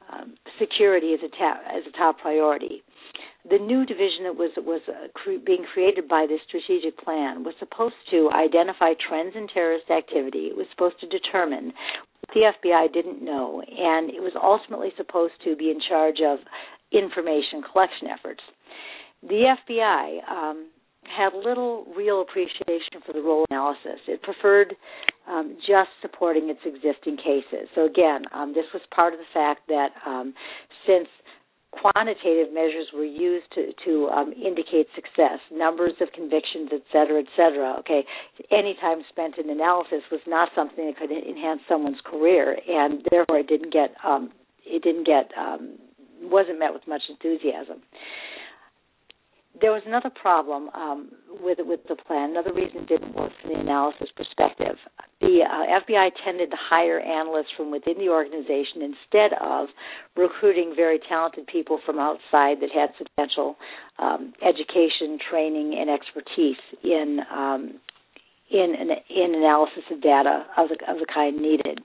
[0.09, 2.83] um, security as a, ta- as a top priority.
[3.49, 7.55] The new division that was was uh, cre- being created by this strategic plan was
[7.59, 10.49] supposed to identify trends in terrorist activity.
[10.49, 11.73] It was supposed to determine
[12.25, 16.41] what the FBI didn't know, and it was ultimately supposed to be in charge of
[16.93, 18.41] information collection efforts.
[19.23, 20.69] The FBI um,
[21.09, 24.01] had little real appreciation for the role analysis.
[24.07, 24.75] It preferred
[25.29, 27.68] um, just supporting its existing cases.
[27.75, 30.35] So again, um, this was part of the fact that um,
[30.87, 31.09] since
[31.71, 37.29] quantitative measures were used to, to um, indicate success, numbers of convictions, et cetera, et
[37.37, 37.77] cetera.
[37.81, 38.05] Okay,
[38.51, 43.38] any time spent in analysis was not something that could enhance someone's career, and therefore
[43.38, 44.31] it didn't get um,
[44.64, 45.77] it didn't get um,
[46.23, 47.83] wasn't met with much enthusiasm
[49.61, 52.31] there was another problem um, with with the plan.
[52.31, 54.77] Another reason it didn't work from the analysis perspective.
[55.21, 59.68] The uh, FBI tended to hire analysts from within the organization instead of
[60.16, 63.57] recruiting very talented people from outside that had substantial
[63.99, 67.81] um, education, training, and expertise in um,
[68.51, 68.75] in
[69.11, 71.81] in analysis of data of the of the kind needed.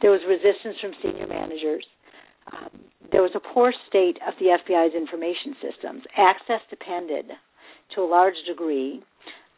[0.00, 1.84] There was resistance from senior managers.
[2.52, 2.80] Um,
[3.12, 6.02] there was a poor state of the FBI's information systems.
[6.16, 7.26] Access depended
[7.94, 9.02] to a large degree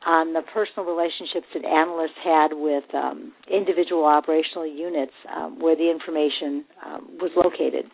[0.07, 5.91] on the personal relationships that analysts had with um, individual operational units um, where the
[5.91, 7.85] information um, was located.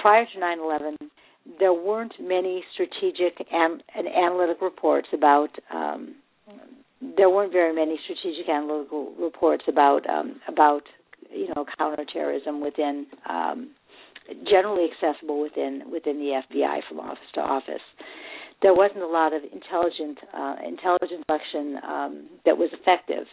[0.00, 0.96] Prior to 9 11,
[1.58, 5.50] there weren't many strategic and, and analytic reports about.
[5.72, 6.16] Um,
[7.16, 10.82] there weren't very many strategic analytical reports about um, about
[11.30, 13.70] you know counterterrorism within um,
[14.50, 17.82] generally accessible within within the FBI from office to office.
[18.60, 23.26] There wasn't a lot of intelligent uh, intelligence collection um, that was effective.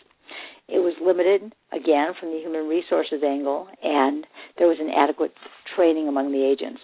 [0.68, 4.26] It was limited again from the human resources angle, and
[4.58, 5.34] there was inadequate
[5.76, 6.82] training among the agents.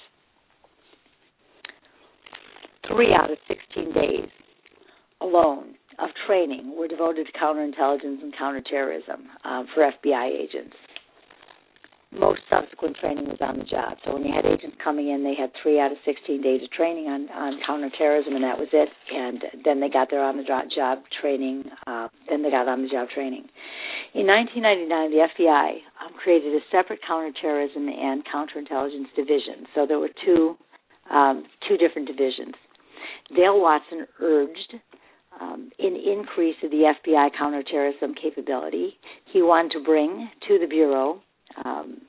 [2.88, 4.30] Three out of 16 days
[5.22, 10.76] alone of training were devoted to counterintelligence and counterterrorism uh, for FBI agents
[12.12, 13.98] most subsequent training was on the job.
[14.04, 16.72] So when you had agents coming in, they had three out of 16 days of
[16.72, 18.90] training on, on counterterrorism, and that was it.
[19.16, 21.64] And then they got their on the job training.
[21.88, 23.48] Uh, then they got on the job training.
[24.14, 25.70] In 1999, the FBI
[26.04, 29.64] um, created a separate counterterrorism and counterintelligence division.
[29.74, 30.58] So there were two
[31.10, 32.56] um, two different divisions.
[33.36, 34.76] Dale Watson urged
[35.40, 38.98] um, an increase of the FBI counterterrorism capability.
[39.32, 41.22] He wanted to bring to the Bureau
[41.66, 42.02] um,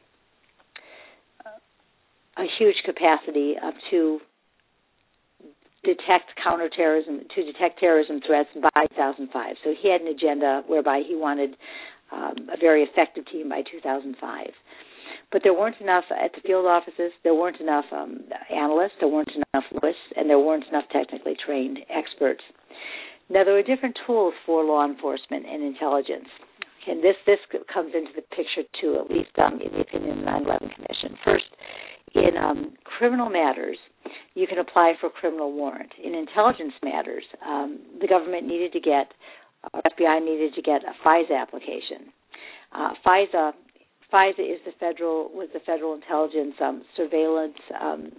[2.36, 4.20] a huge capacity up to
[5.84, 9.56] detect counterterrorism to detect terrorism threats by 2005.
[9.64, 11.56] So he had an agenda whereby he wanted
[12.12, 14.46] um, a very effective team by 2005.
[15.32, 17.10] But there weren't enough at the field offices.
[17.24, 18.20] There weren't enough um,
[18.54, 19.00] analysts.
[19.00, 22.42] There weren't enough lists, and there weren't enough technically trained experts.
[23.30, 26.28] Now there were different tools for law enforcement and intelligence
[26.86, 27.38] and this this
[27.72, 31.18] comes into the picture too, at least um, in the opinion of the 9/11 Commission.
[31.24, 31.44] First,
[32.14, 33.76] in um, criminal matters,
[34.34, 35.92] you can apply for a criminal warrant.
[36.02, 39.12] In intelligence matters, um, the government needed to get,
[39.72, 42.12] uh, FBI needed to get a FISA application.
[42.72, 43.52] Uh, FISA,
[44.12, 48.12] FISA is the federal was the federal intelligence um, surveillance um,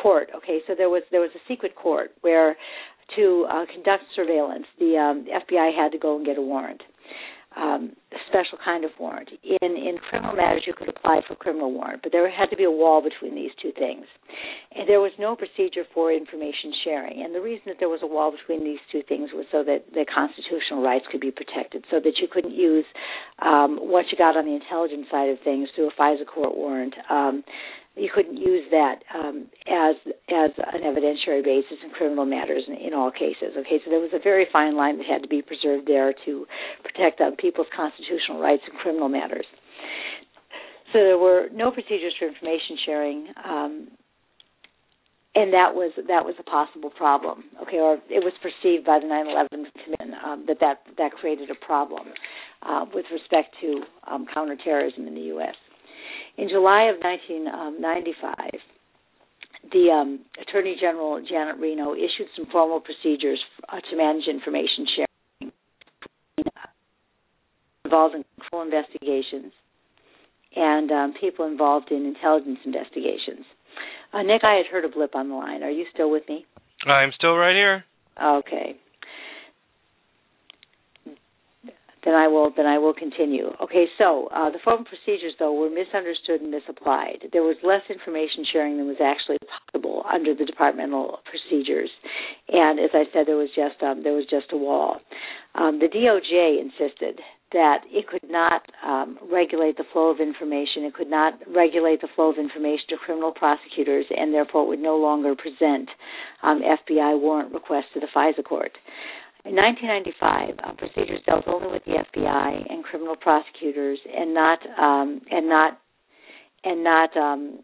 [0.00, 0.28] court.
[0.36, 2.56] Okay, so there was there was a secret court where
[3.14, 6.82] to uh, conduct surveillance, the um, FBI had to go and get a warrant.
[7.56, 7.96] Um,
[8.28, 9.30] special kind of warrant.
[9.42, 12.56] In in criminal matters, you could apply for a criminal warrant, but there had to
[12.56, 14.04] be a wall between these two things,
[14.76, 17.24] and there was no procedure for information sharing.
[17.24, 19.88] And the reason that there was a wall between these two things was so that
[19.94, 22.84] the constitutional rights could be protected, so that you couldn't use
[23.40, 26.92] um, what you got on the intelligence side of things through a FISA court warrant.
[27.08, 27.42] Um,
[27.96, 29.96] you couldn't use that um, as
[30.28, 33.56] as an evidentiary basis in criminal matters in, in, all cases.
[33.56, 36.46] Okay, so there was a very fine line that had to be preserved there to
[36.84, 39.46] protect um, people's constitutional rights in criminal matters.
[40.92, 43.88] So there were no procedures for information sharing, um,
[45.34, 47.44] and that was that was a possible problem.
[47.62, 51.56] Okay, or it was perceived by the 9/11 Commission um, that that that created a
[51.64, 52.08] problem
[52.62, 55.56] uh, with respect to um, counterterrorism in the U.S.
[56.38, 58.60] In July of 1995,
[59.72, 65.52] the um, Attorney General Janet Reno issued some formal procedures uh, to manage information sharing
[67.84, 69.52] involving criminal investigations
[70.56, 73.44] and um, people involved in intelligence investigations.
[74.12, 75.62] Uh, Nick, I had heard a blip on the line.
[75.62, 76.46] Are you still with me?
[76.86, 77.84] I'm still right here.
[78.20, 78.76] Okay.
[82.06, 83.50] Then I will then I will continue.
[83.60, 87.26] Okay, so uh, the formal procedures though were misunderstood and misapplied.
[87.32, 91.90] There was less information sharing than was actually possible under the departmental procedures,
[92.48, 95.02] and as I said, there was just um, there was just a wall.
[95.56, 97.18] Um, the DOJ insisted
[97.52, 100.84] that it could not um, regulate the flow of information.
[100.84, 104.78] It could not regulate the flow of information to criminal prosecutors, and therefore it would
[104.80, 105.88] no longer present
[106.42, 108.72] um, FBI warrant requests to the FISA court.
[109.46, 115.20] In 1995, uh, procedures dealt only with the FBI and criminal prosecutors, and not um,
[115.30, 115.78] and not
[116.64, 117.60] and not um,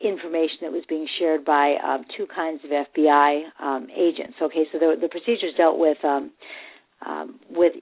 [0.00, 4.34] information that was being shared by um, two kinds of FBI um, agents.
[4.40, 6.30] Okay, so the, the procedures dealt with um,
[7.04, 7.72] um, with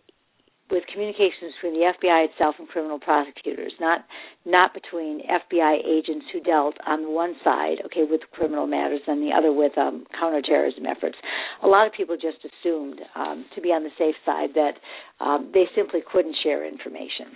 [0.70, 4.04] with communications between the FBI itself and criminal prosecutors, not
[4.46, 9.22] not between FBI agents who dealt on the one side, okay, with criminal matters, and
[9.22, 11.16] the other with um, counterterrorism efforts.
[11.62, 14.74] A lot of people just assumed, um, to be on the safe side, that
[15.20, 17.32] um, they simply couldn't share information,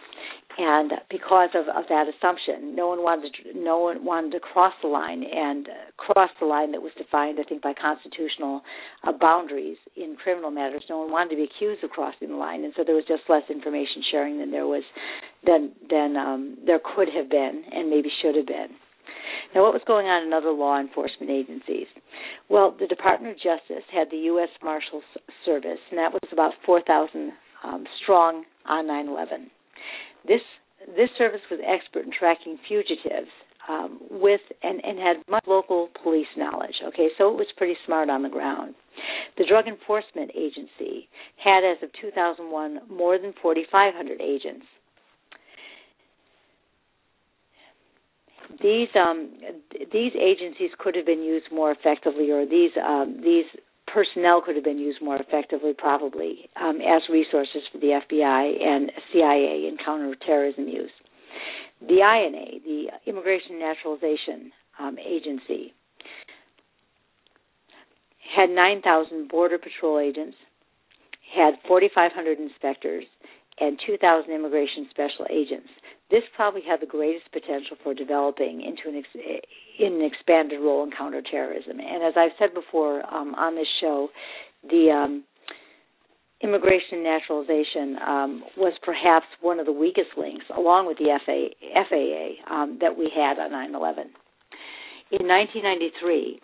[0.59, 4.75] and because of, of that assumption, no one wanted to, no one wanted to cross
[4.83, 8.63] the line and cross the line that was defined, I think, by constitutional
[9.07, 10.83] uh, boundaries in criminal matters.
[10.91, 13.23] No one wanted to be accused of crossing the line, and so there was just
[13.29, 14.83] less information sharing than there was
[15.47, 18.75] than than um, there could have been and maybe should have been.
[19.55, 21.87] Now, what was going on in other law enforcement agencies?
[22.51, 24.51] Well, the Department of Justice had the U.S.
[24.61, 25.07] Marshals
[25.47, 27.33] Service, and that was about 4,000
[27.63, 29.51] um, strong on 9 11
[30.27, 30.41] this
[30.97, 33.31] this service was expert in tracking fugitives
[33.69, 36.75] um, with and, and had much local police knowledge.
[36.89, 38.75] Okay, so it was pretty smart on the ground.
[39.37, 41.09] The Drug Enforcement Agency
[41.43, 44.67] had, as of 2001, more than 4,500 agents.
[48.63, 49.31] These um,
[49.93, 53.45] these agencies could have been used more effectively, or these um, these
[53.93, 58.93] personnel could have been used more effectively, probably, um, as resources for the FBI and
[59.13, 60.91] CIA in counterterrorism use.
[61.81, 65.73] The INA, the Immigration Naturalization um, Agency,
[68.37, 70.37] had 9,000 Border Patrol agents,
[71.35, 73.05] had 4,500 inspectors,
[73.61, 75.69] and 2,000 immigration special agents
[76.11, 79.45] this probably had the greatest potential for developing into an ex-
[79.79, 81.79] in an expanded role in counterterrorism.
[81.81, 84.09] And as I've said before um, on this show,
[84.63, 85.25] the um,
[86.43, 91.49] immigration and naturalization um, was perhaps one of the weakest links, along with the FA,
[91.61, 94.09] FAA, um, that we had on 9/11.
[95.11, 96.41] In 1993,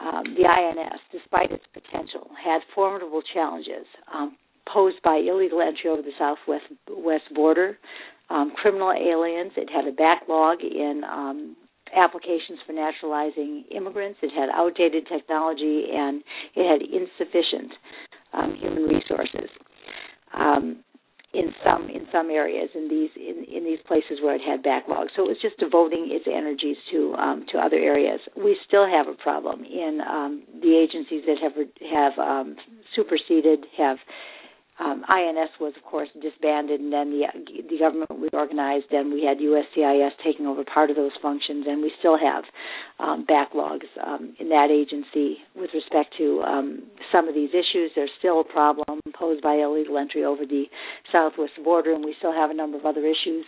[0.00, 4.36] um, the INS, despite its potential, had formidable challenges um,
[4.72, 7.76] posed by illegal entry over the southwest west border,
[8.30, 9.52] um, criminal aliens.
[9.56, 11.56] It had a backlog in um,
[11.96, 14.18] applications for naturalizing immigrants.
[14.22, 16.22] It had outdated technology and
[16.54, 17.72] it had insufficient
[18.32, 19.50] um, human resources.
[20.34, 20.84] Um,
[21.34, 25.08] in some in some areas in these in, in these places where it had backlogs.
[25.14, 28.20] So it was just devoting its energies to um, to other areas.
[28.36, 31.52] We still have a problem in um, the agencies that have
[31.92, 32.56] have um,
[32.96, 33.98] superseded have
[34.80, 37.26] um, INS was, of course, disbanded, and then the
[37.68, 41.92] the government reorganized, and we had USCIS taking over part of those functions, and we
[41.98, 42.44] still have
[43.00, 47.90] um, backlogs um, in that agency with respect to um, some of these issues.
[47.94, 50.64] There's still a problem posed by illegal entry over the
[51.10, 53.46] southwest border, and we still have a number of other issues,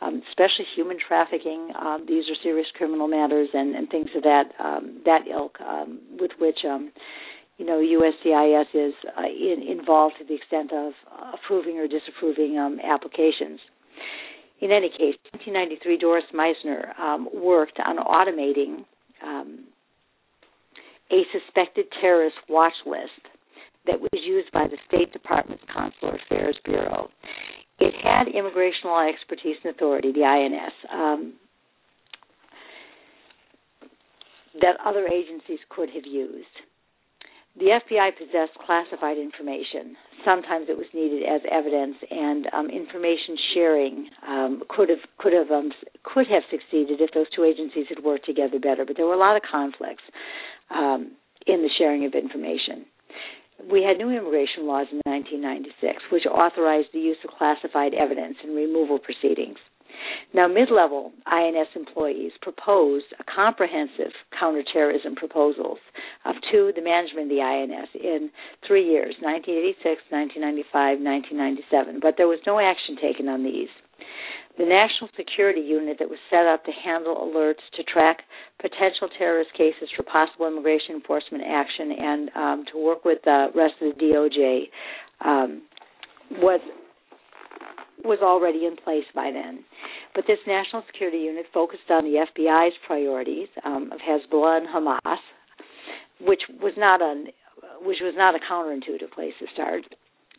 [0.00, 1.70] um, especially human trafficking.
[1.78, 4.50] Um, these are serious criminal matters and, and things of that
[5.04, 5.58] that ilk,
[6.18, 6.58] with which
[7.62, 10.92] you know, USCIS is uh, in, involved to the extent of
[11.32, 13.60] approving or disapproving um, applications.
[14.60, 18.84] In any case, 1993, Doris Meissner um, worked on automating
[19.24, 19.64] um,
[21.12, 23.30] a suspected terrorist watch list
[23.86, 27.10] that was used by the State Department's Consular Affairs Bureau.
[27.78, 31.34] It had Immigration Law Expertise and Authority, the INS, um,
[34.60, 36.46] that other agencies could have used.
[37.58, 39.96] The FBI possessed classified information.
[40.24, 45.50] Sometimes it was needed as evidence, and um, information sharing um, could have could have
[45.50, 45.70] um,
[46.02, 48.84] could have succeeded if those two agencies had worked together better.
[48.86, 50.02] But there were a lot of conflicts
[50.70, 51.12] um,
[51.46, 52.86] in the sharing of information.
[53.70, 58.56] We had new immigration laws in 1996, which authorized the use of classified evidence in
[58.56, 59.58] removal proceedings.
[60.34, 65.78] Now, mid level INS employees proposed a comprehensive counterterrorism proposals
[66.24, 68.30] of to the management of the INS in
[68.66, 72.00] three years 1986, 1995, 1997.
[72.00, 73.70] But there was no action taken on these.
[74.58, 78.20] The National Security Unit that was set up to handle alerts to track
[78.60, 83.80] potential terrorist cases for possible immigration enforcement action and um, to work with the rest
[83.80, 84.68] of the DOJ
[85.24, 85.62] um,
[86.36, 86.60] was
[88.04, 89.64] was already in place by then.
[90.14, 95.18] But this national security unit focused on the FBI's priorities um, of Hezbollah and Hamas,
[96.20, 97.24] which was not a
[97.84, 99.82] which was not a counterintuitive place to start.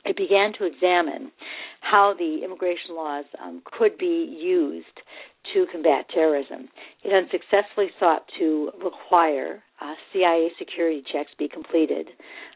[0.05, 1.31] It began to examine
[1.81, 4.99] how the immigration laws um, could be used
[5.53, 6.69] to combat terrorism.
[7.03, 12.07] It unsuccessfully sought to require uh, CIA security checks be completed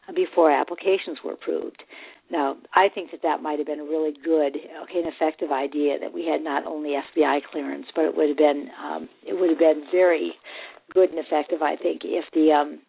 [0.08, 1.84] uh, before applications were approved.
[2.30, 5.98] Now, I think that that might have been a really good, okay, an effective idea
[6.00, 9.50] that we had not only FBI clearance, but it would have been um, it would
[9.50, 10.34] have been very
[10.94, 11.62] good and effective.
[11.62, 12.80] I think if the um,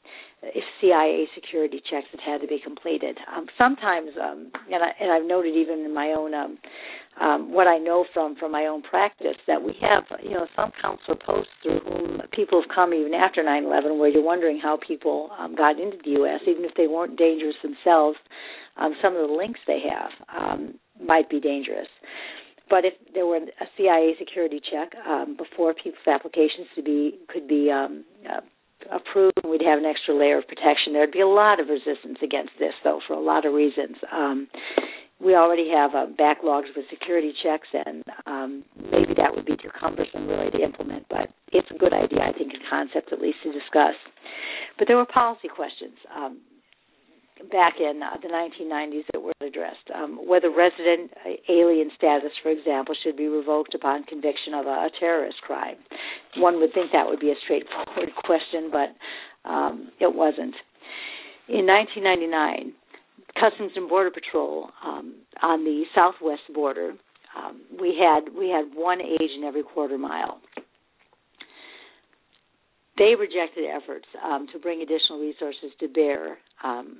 [0.43, 3.19] if CIA security checks had had to be completed.
[3.35, 6.59] Um, sometimes, um, and, I, and I've noted even in my own um,
[7.21, 10.71] um, what I know from from my own practice that we have, you know, some
[10.81, 15.31] counselor posts through whom people have come even after 9/11, where you're wondering how people
[15.39, 16.41] um, got into the U.S.
[16.47, 18.19] even if they weren't dangerous themselves
[18.79, 21.89] um, some of the links they have um, might be dangerous.
[22.71, 27.49] But if there were a CIA security check um, before people's applications to be could
[27.49, 28.41] be um, uh,
[28.95, 30.93] approved, we'd have an extra layer of protection.
[30.93, 33.97] There'd be a lot of resistance against this, though, for a lot of reasons.
[34.13, 34.49] Um,
[35.21, 39.71] we already have uh, backlogs with security checks, and um, maybe that would be too
[39.79, 41.07] cumbersome really to implement.
[41.11, 43.99] But it's a good idea, I think, in concept at least to discuss.
[44.79, 45.99] But there were policy questions.
[46.15, 46.39] Um,
[47.51, 49.87] back in uh, the 1990s that were addressed.
[49.95, 54.87] Um, whether resident uh, alien status, for example, should be revoked upon conviction of a,
[54.87, 55.77] a terrorist crime.
[56.37, 58.91] One would think that would be a straightforward question, but
[59.49, 60.55] um, it wasn't.
[61.49, 62.75] In 1999,
[63.41, 66.95] Customs and Border Patrol um, on the southwest border,
[67.37, 70.41] um, we had we had one agent every quarter mile.
[72.97, 76.99] They rejected efforts um, to bring additional resources to bear um,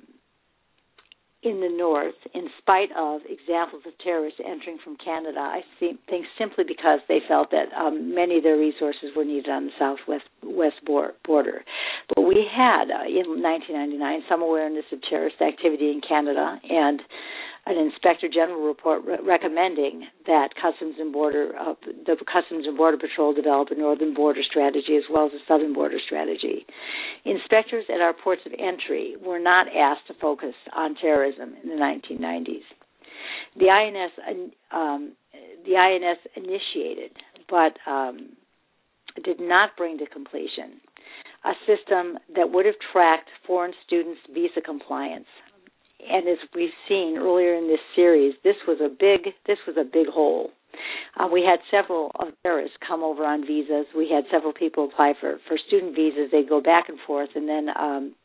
[1.41, 5.99] in the north, in spite of examples of terrorists entering from Canada, I think
[6.37, 10.27] simply because they felt that um, many of their resources were needed on the southwest
[10.43, 11.63] west border.
[12.13, 17.01] But we had uh, in 1999 some awareness of terrorist activity in Canada, and
[17.69, 21.73] an inspector general report re- recommending that customs and border uh,
[22.05, 25.73] the customs and border patrol develop a northern border strategy as well as a southern
[25.73, 26.65] border strategy.
[27.25, 31.75] Inspectors at our ports of entry were not asked to focus on terrorism in the
[31.75, 32.65] 1990s
[33.57, 34.11] the INS
[34.71, 35.13] um,
[35.65, 37.11] the INS initiated
[37.49, 38.29] but um,
[39.23, 40.79] did not bring to completion
[41.45, 45.27] a system that would have tracked foreign students' visa compliance
[45.99, 49.83] and as we've seen earlier in this series, this was a big this was a
[49.83, 50.51] big hole.
[51.19, 53.85] Uh, we had several of terrorists come over on visas.
[53.95, 56.29] We had several people apply for for student visas.
[56.31, 58.15] They go back and forth, and then um,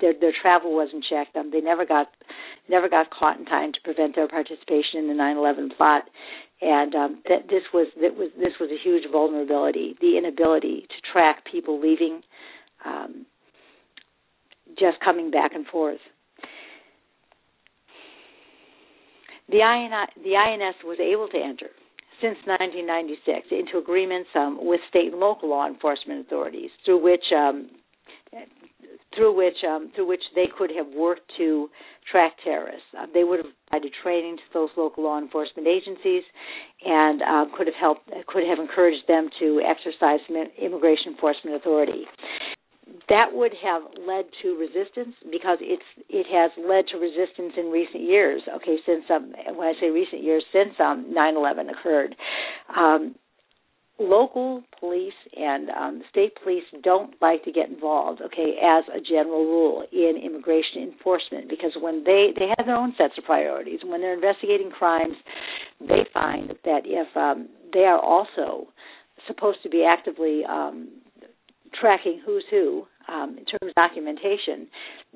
[0.00, 1.36] their their travel wasn't checked.
[1.36, 2.08] Um, they never got
[2.68, 6.04] never got caught in time to prevent their participation in the 9/11 plot.
[6.60, 9.96] And um, that this was that was this was a huge vulnerability.
[10.00, 12.22] The inability to track people leaving,
[12.84, 13.26] um,
[14.78, 16.00] just coming back and forth.
[19.50, 21.70] The, INS was able to enter
[22.20, 27.70] since 1996 into agreements um, with state and local law enforcement authorities through which um,
[29.14, 31.68] through which um, through which they could have worked to
[32.10, 32.86] track terrorists.
[32.98, 36.22] Uh, they would have provided training to those local law enforcement agencies,
[36.84, 40.20] and uh, could have helped could have encouraged them to exercise
[40.60, 42.04] immigration enforcement authority.
[43.08, 48.02] That would have led to resistance because it's it has led to resistance in recent
[48.02, 48.42] years.
[48.56, 52.16] Okay, since um, when I say recent years, since um, 9/11 occurred,
[52.76, 53.14] um,
[53.98, 58.20] local police and um, state police don't like to get involved.
[58.20, 62.94] Okay, as a general rule in immigration enforcement, because when they they have their own
[62.98, 63.80] sets of priorities.
[63.84, 65.16] When they're investigating crimes,
[65.80, 68.68] they find that if um, they are also
[69.26, 70.88] supposed to be actively um,
[71.80, 74.68] tracking who's who um, in terms of documentation,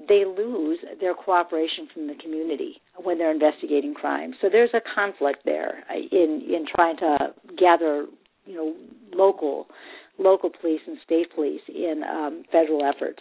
[0.08, 4.32] they lose their cooperation from the community when they're investigating crime.
[4.40, 8.06] So there's a conflict there uh, in in trying to gather,
[8.46, 8.74] you know,
[9.14, 9.66] local
[10.18, 13.20] local police and state police in um, federal efforts.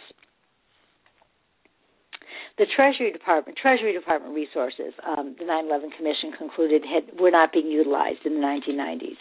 [2.58, 7.66] The Treasury Department, Treasury Department resources, um, the 9/11 Commission concluded had were not being
[7.68, 9.16] utilized in the 1990s.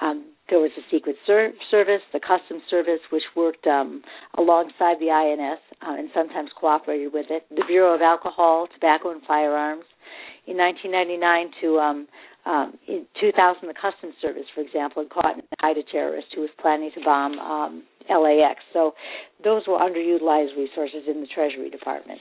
[0.00, 4.02] Um, there was the Secret Ser- Service, the Customs Service, which worked um,
[4.36, 7.46] alongside the INS uh, and sometimes cooperated with it.
[7.50, 9.84] The Bureau of Alcohol, Tobacco, and Firearms.
[10.46, 12.08] In 1999 to um,
[12.46, 16.40] um, in 2000, the Customs Service, for example, had caught an Al Qaeda terrorist who
[16.40, 18.58] was planning to bomb um, LAX.
[18.72, 18.92] So
[19.44, 22.20] those were underutilized resources in the Treasury Department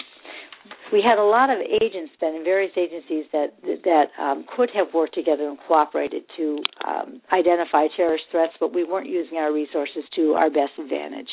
[0.92, 3.54] we had a lot of agents then in various agencies that
[3.84, 8.84] that um, could have worked together and cooperated to um, identify terrorist threats, but we
[8.84, 11.30] weren't using our resources to our best advantage.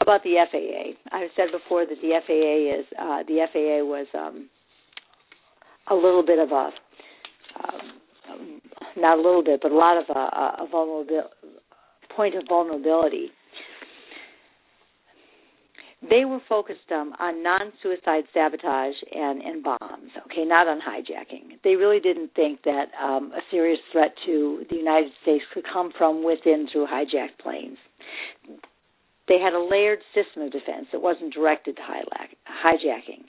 [0.00, 4.50] About the FAA, I've said before that the FAA is uh, the FAA was um,
[5.90, 6.70] a little bit of a
[7.64, 8.60] um,
[8.96, 11.28] not a little bit, but a lot of a, a vulnerability
[12.14, 13.30] point of vulnerability
[16.10, 20.10] they were focused um, on non-suicide sabotage and, and bombs.
[20.26, 21.58] Okay, not on hijacking.
[21.62, 25.92] They really didn't think that um, a serious threat to the United States could come
[25.96, 27.78] from within through hijacked planes.
[29.26, 33.24] They had a layered system of defense that wasn't directed to hijacking.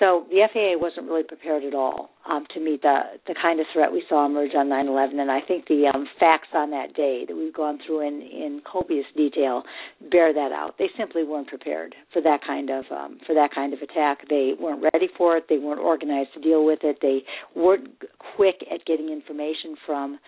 [0.00, 3.66] So the FAA wasn't really prepared at all um, to meet the the kind of
[3.72, 7.24] threat we saw emerge on 9/11, and I think the um, facts on that day
[7.28, 9.62] that we've gone through in in copious detail
[10.10, 10.74] bear that out.
[10.78, 14.28] They simply weren't prepared for that kind of um, for that kind of attack.
[14.28, 15.44] They weren't ready for it.
[15.48, 16.98] They weren't organized to deal with it.
[17.00, 17.22] They
[17.54, 17.88] weren't
[18.34, 20.18] quick at getting information from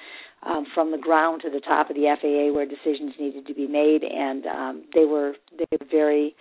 [0.44, 3.66] um, from the ground to the top of the FAA where decisions needed to be
[3.66, 6.36] made, and um, they were they were very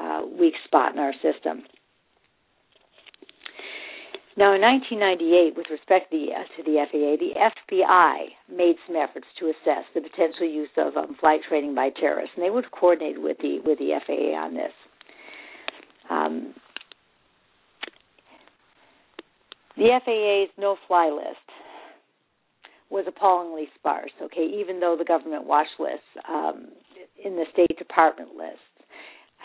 [0.00, 1.64] uh, weak spot in our system.
[4.38, 8.14] Now, in 1998, with respect to the, uh, to the FAA, the FBI
[8.46, 12.44] made some efforts to assess the potential use of um, flight training by terrorists, and
[12.46, 14.70] they would coordinate with the with the FAA on this.
[16.08, 16.54] Um,
[19.76, 21.42] the FAA's no-fly list
[22.90, 24.12] was appallingly sparse.
[24.22, 26.68] Okay, even though the government watch lists um,
[27.24, 28.67] in the State Department list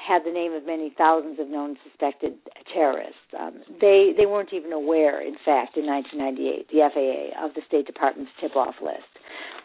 [0.06, 2.34] had the name of many thousands of known suspected
[2.74, 3.24] terrorists.
[3.40, 7.86] Um, they they weren't even aware, in fact, in 1998, the FAA of the State
[7.88, 9.08] Department's tip-off list.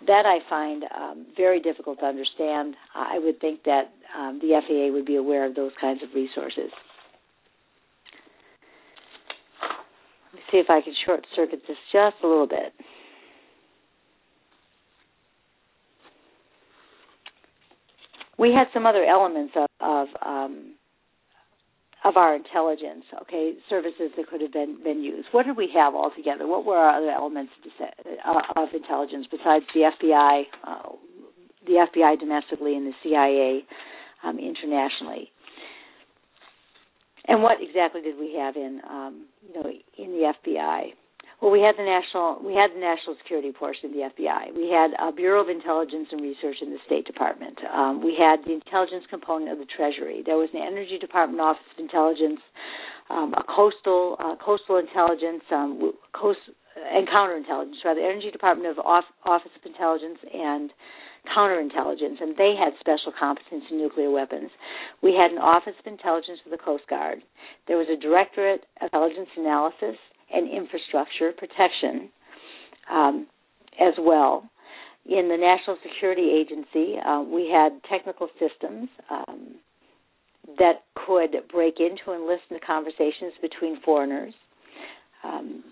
[0.07, 2.77] That I find um, very difficult to understand.
[2.95, 6.71] I would think that um, the FAA would be aware of those kinds of resources.
[10.33, 12.73] Let me see if I can short circuit this just a little bit.
[18.39, 20.75] We had some other elements of of, um,
[22.05, 23.05] of our intelligence.
[23.23, 25.29] Okay, services that could have been been used.
[25.33, 26.47] What did we have altogether?
[26.47, 30.93] What were our other elements uh, of intelligence besides the FBI, uh,
[31.67, 33.65] the FBI domestically, and the CIA
[34.25, 35.31] um, internationally?
[37.27, 40.93] And what exactly did we have in um, you know in the FBI?
[41.41, 44.59] Well, we had the national we had the national security portion of the FBI.
[44.59, 47.59] We had a Bureau of Intelligence and Research in the State Department.
[47.71, 50.23] Um, we had the intelligence component of the Treasury.
[50.27, 52.43] There was an Energy Department Office of Intelligence,
[53.09, 56.43] um, a coastal uh, coastal intelligence, um, coast
[56.75, 57.87] and counterintelligence.
[57.87, 60.75] Rather, Energy Department of Office of Intelligence and
[61.31, 64.51] counterintelligence, and they had special competence in nuclear weapons.
[65.03, 67.23] We had an Office of Intelligence for the Coast Guard.
[67.67, 69.99] There was a Directorate of Intelligence Analysis
[70.33, 72.11] and infrastructure protection
[72.91, 73.27] um,
[73.81, 74.49] as well.
[75.07, 79.55] In the National Security Agency, uh, we had technical systems um,
[80.59, 84.35] that could break into and listen to conversations between foreigners.
[85.25, 85.65] Um,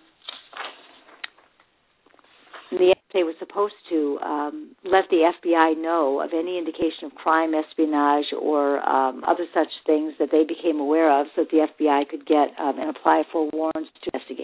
[2.71, 7.53] the NSA was supposed to um, let the FBI know of any indication of crime,
[7.55, 12.09] espionage, or um, other such things that they became aware of, so that the FBI
[12.09, 14.36] could get um, and apply for warrants to investigate.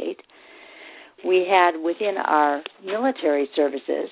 [1.25, 4.11] We had within our military services,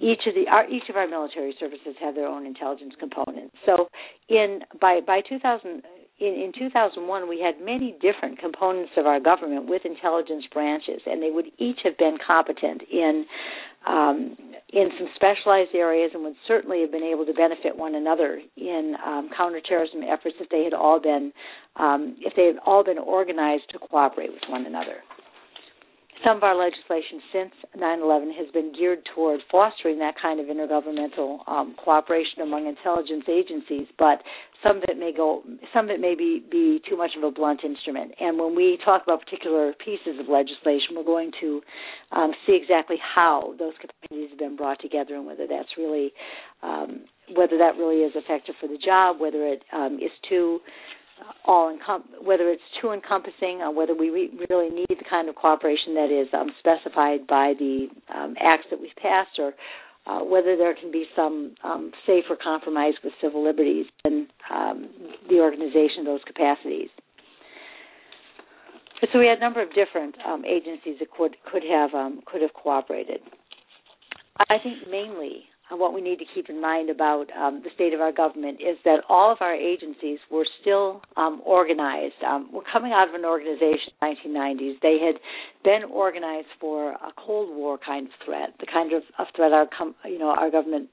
[0.00, 3.54] each of the our, each of our military services had their own intelligence components.
[3.66, 3.88] So
[4.28, 5.82] in by by 2000
[6.22, 11.22] in, in 2001, we had many different components of our government with intelligence branches, and
[11.22, 13.24] they would each have been competent in
[13.84, 14.36] um,
[14.72, 18.94] in some specialized areas, and would certainly have been able to benefit one another in
[19.04, 21.32] um, counterterrorism efforts if they had all been
[21.76, 25.02] um, if they had all been organized to cooperate with one another
[26.24, 31.46] some of our legislation since 9/11 has been geared toward fostering that kind of intergovernmental
[31.48, 34.22] um, cooperation among intelligence agencies, but
[34.62, 35.42] some of it may go,
[35.74, 38.14] some of it may be, be too much of a blunt instrument.
[38.20, 41.60] And when we talk about particular pieces of legislation, we're going to
[42.12, 46.12] um, see exactly how those capacities have been brought together and whether that's really,
[46.62, 47.00] um,
[47.34, 50.60] whether that really is effective for the job, whether it um, is too
[51.44, 55.34] all encom- whether it's too encompassing, or whether we re- really need the kind of
[55.34, 59.52] cooperation that is um, specified by the um, acts that we've passed, or
[60.06, 64.88] uh, whether there can be some um, safer compromise with civil liberties and um,
[65.28, 66.88] the organization of those capacities.
[69.12, 72.40] So we had a number of different um, agencies that could could have um, could
[72.40, 73.20] have cooperated.
[74.48, 78.00] I think mainly what we need to keep in mind about um, the state of
[78.00, 82.22] our government is that all of our agencies were still um, organized.
[82.26, 84.74] Um, we're coming out of an organization in the 1990s.
[84.82, 85.16] They had
[85.64, 89.66] been organized for a Cold War kind of threat, the kind of, of threat our
[89.76, 90.90] com- you know our government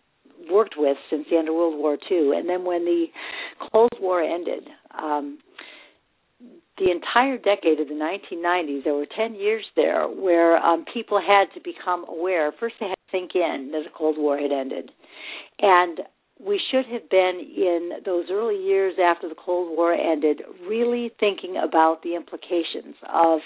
[0.50, 2.32] worked with since the end of World War II.
[2.38, 3.08] And then when the
[3.72, 4.68] Cold War ended.
[4.98, 5.40] Um,
[6.80, 11.54] the entire decade of the 1990s, there were 10 years there where um, people had
[11.54, 12.52] to become aware.
[12.60, 14.92] First, they had sink in that the Cold War had ended.
[15.60, 16.00] And
[16.40, 21.62] we should have been in those early years after the Cold War ended really thinking
[21.62, 23.40] about the implications of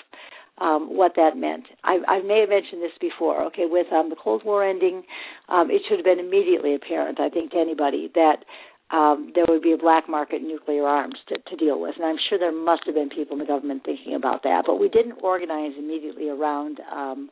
[0.59, 1.65] um, what that meant.
[1.83, 3.43] I, I may have mentioned this before.
[3.45, 5.01] Okay, with um, the Cold War ending,
[5.49, 8.45] um, it should have been immediately apparent, I think, to anybody that
[8.93, 11.95] um, there would be a black market in nuclear arms to, to deal with.
[11.97, 14.79] And I'm sure there must have been people in the government thinking about that, but
[14.79, 17.29] we didn't organize immediately around um,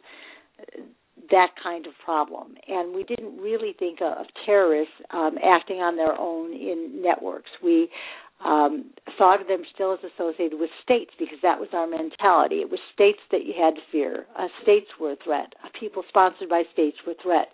[1.30, 2.56] that kind of problem.
[2.68, 7.52] And we didn't really think of terrorists um, acting on their own in networks.
[7.64, 7.90] We
[8.44, 8.90] um,
[9.20, 12.56] thought of them still as associated with states because that was our mentality.
[12.56, 14.26] It was states that you had to fear.
[14.36, 15.54] Uh, states were a threat.
[15.64, 17.50] Uh, people sponsored by states were a threat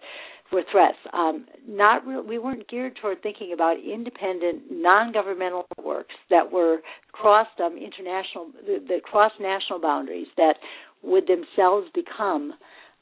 [0.52, 0.98] were threats.
[1.14, 6.78] Um, not we weren't geared toward thinking about independent, non-governmental networks that were
[7.12, 10.56] crossed um, international, that crossed national boundaries that
[11.04, 12.54] would themselves become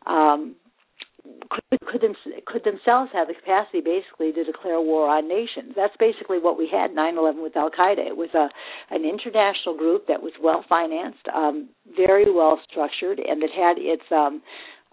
[0.05, 0.55] um,
[1.49, 2.13] could could, them,
[2.45, 5.73] could themselves have the capacity basically to declare war on nations.
[5.75, 8.05] That's basically what we had 9/11 with Al Qaeda.
[8.05, 8.49] It was a
[8.93, 14.03] an international group that was well financed, um, very well structured, and that had its
[14.11, 14.41] um,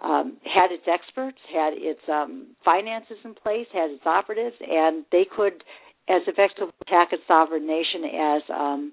[0.02, 5.24] um, had its experts, had its um, finances in place, had its operatives, and they
[5.24, 5.64] could
[6.08, 8.92] as effectively attack a sovereign nation as um,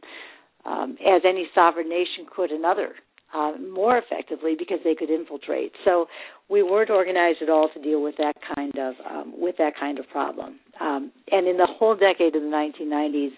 [0.65, 2.93] um, as any sovereign nation could another
[3.33, 5.71] uh, more effectively because they could infiltrate.
[5.85, 6.07] So
[6.49, 9.99] we weren't organized at all to deal with that kind of um, with that kind
[9.99, 10.59] of problem.
[10.81, 13.31] Um, and in the whole decade of the 1990s,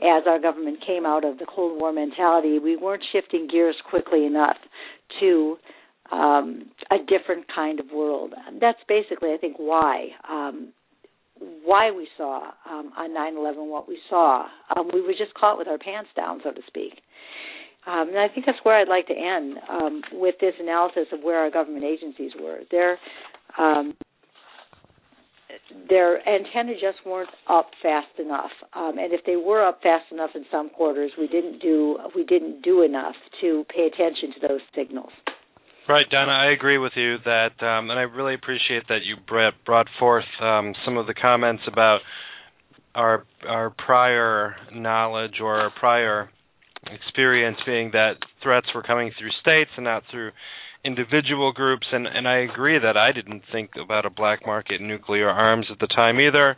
[0.00, 4.24] as our government came out of the Cold War mentality, we weren't shifting gears quickly
[4.24, 4.56] enough
[5.20, 5.56] to
[6.12, 8.34] um, a different kind of world.
[8.60, 10.72] That's basically, I think, why um,
[11.64, 14.46] why we saw um, on 9/11 what we saw.
[14.76, 17.00] Um, we were just caught with our pants down, so to speak.
[17.86, 21.20] Um, and I think that's where I'd like to end um, with this analysis of
[21.22, 22.60] where our government agencies were.
[22.70, 22.98] Their
[23.58, 23.94] um,
[25.88, 30.30] their antennae just weren't up fast enough, um, and if they were up fast enough
[30.34, 34.60] in some quarters, we didn't do we didn't do enough to pay attention to those
[34.74, 35.12] signals.
[35.86, 39.86] Right, Donna, I agree with you that, um, and I really appreciate that you brought
[39.98, 42.00] forth um, some of the comments about
[42.94, 46.30] our our prior knowledge or our prior
[46.86, 50.30] experience being that threats were coming through states and not through
[50.84, 54.88] individual groups and and I agree that I didn't think about a black market in
[54.88, 56.56] nuclear arms at the time either.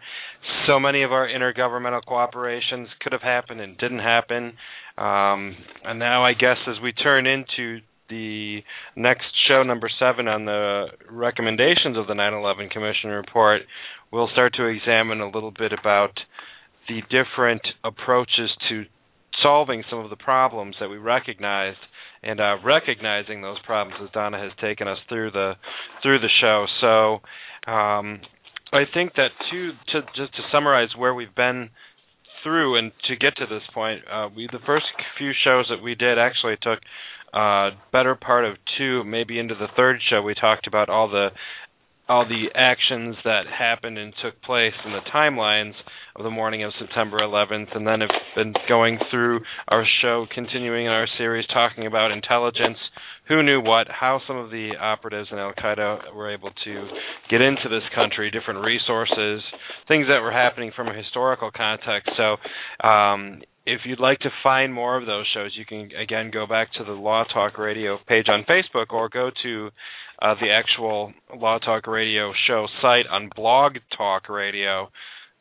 [0.67, 4.53] So many of our intergovernmental cooperations could have happened and didn't happen.
[4.99, 8.61] Um, and now I guess as we turn into the
[8.95, 13.63] next show number 7 on the recommendations of the 9/11 Commission report,
[14.11, 16.19] we'll start to examine a little bit about
[16.89, 18.85] the different approaches to
[19.43, 21.79] solving some of the problems that we recognized
[22.23, 25.55] and uh, recognizing those problems as Donna has taken us through the
[26.03, 26.67] through the show.
[26.81, 28.21] So um,
[28.73, 31.71] I think that to, to just to summarize where we've been
[32.43, 34.87] through and to get to this point, uh, we the first
[35.19, 36.81] few shows that we did actually took
[37.37, 40.23] uh, better part of two, maybe into the third show.
[40.23, 41.29] We talked about all the
[42.09, 45.73] all the actions that happened and took place and the timelines
[46.15, 50.87] of the morning of September 11th, and then have been going through our show, continuing
[50.87, 52.79] our series talking about intelligence,
[53.29, 56.89] who knew what, how some of the operatives in Al Qaeda were able to
[57.29, 59.43] get into this country, different resources,
[59.89, 62.09] things that were happening from a historical context.
[62.17, 62.37] So,
[62.89, 66.73] um, if you'd like to find more of those shows, you can again go back
[66.75, 69.71] to the Law Talk Radio page on Facebook or go to
[70.23, 74.89] uh, the actual Law Talk Radio show site on Blog Talk Radio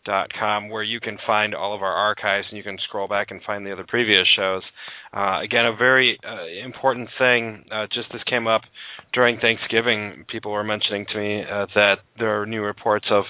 [0.05, 3.31] dot com where you can find all of our archives and you can scroll back
[3.31, 4.63] and find the other previous shows.
[5.13, 7.65] Uh, again, a very uh, important thing.
[7.71, 8.61] Uh, just this came up
[9.13, 10.25] during Thanksgiving.
[10.27, 13.23] People were mentioning to me uh, that there are new reports of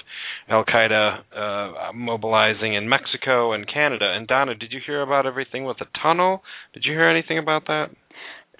[0.48, 4.12] Al Qaeda uh, mobilizing in Mexico and Canada.
[4.14, 6.42] And Donna, did you hear about everything with the tunnel?
[6.74, 7.90] Did you hear anything about that?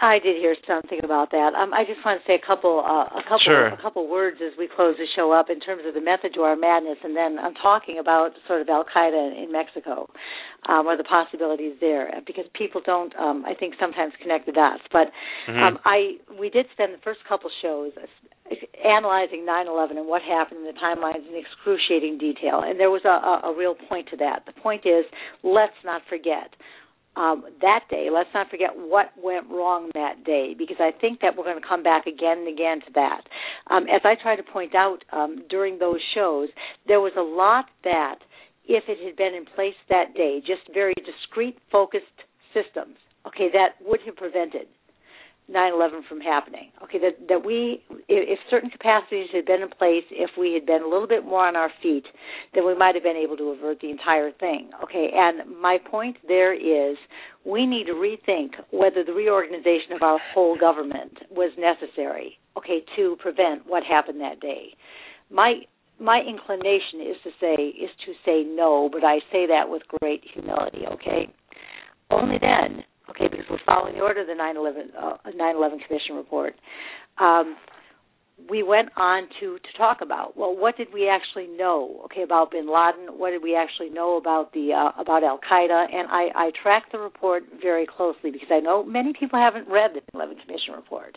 [0.01, 1.57] I did hear something about that.
[1.57, 3.69] Um, I just want to say a couple, uh, a couple, sure.
[3.69, 6.43] a couple words as we close the show up in terms of the method to
[6.43, 10.11] our madness, and then I'm talking about sort of Al Qaeda in Mexico,
[10.69, 14.83] um, or the possibilities there, because people don't, um, I think, sometimes connect the dots.
[14.93, 15.09] But
[15.49, 15.65] mm-hmm.
[15.65, 17.93] um, I, we did spend the first couple shows
[18.85, 23.49] analyzing 9/11 and what happened in the timelines in excruciating detail, and there was a,
[23.49, 24.45] a, a real point to that.
[24.47, 25.05] The point is,
[25.43, 26.53] let's not forget
[27.17, 28.09] um, that day.
[28.13, 31.67] Let's not forget what went wrong that day, because I think that we're going to
[31.67, 33.23] come back again and again to that.
[33.71, 36.49] Um, as I try to point out um, during those shows,
[36.87, 38.17] there was a lot that,
[38.67, 42.05] if it had been in place that day, just very discrete, focused
[42.53, 42.97] systems,
[43.27, 44.67] okay, that would have prevented
[45.53, 46.73] 9/11 from happening.
[46.83, 50.83] Okay, that that we if certain capacities had been in place, if we had been
[50.83, 52.05] a little bit more on our feet,
[52.55, 54.71] then we might have been able to avert the entire thing.
[54.83, 56.97] Okay, and my point there is
[57.45, 62.39] we need to rethink whether the reorganization of our whole government was necessary.
[62.57, 64.75] Okay, to prevent what happened that day.
[65.31, 65.61] My
[66.01, 70.25] my inclination is to say is to say no, but I say that with great
[70.35, 70.83] humility.
[70.93, 71.31] Okay,
[72.11, 76.55] only then okay, because we're following the order of the 9/11 uh, 9/11 Commission report.
[77.19, 77.57] Um,
[78.51, 82.03] we went on to to talk about well, what did we actually know?
[82.05, 83.19] Okay, about Bin Laden.
[83.19, 85.95] What did we actually know about the uh, about Al Qaeda?
[85.95, 89.93] And I, I tracked the report very closely because I know many people haven't read
[89.95, 91.17] the 11 Commission report.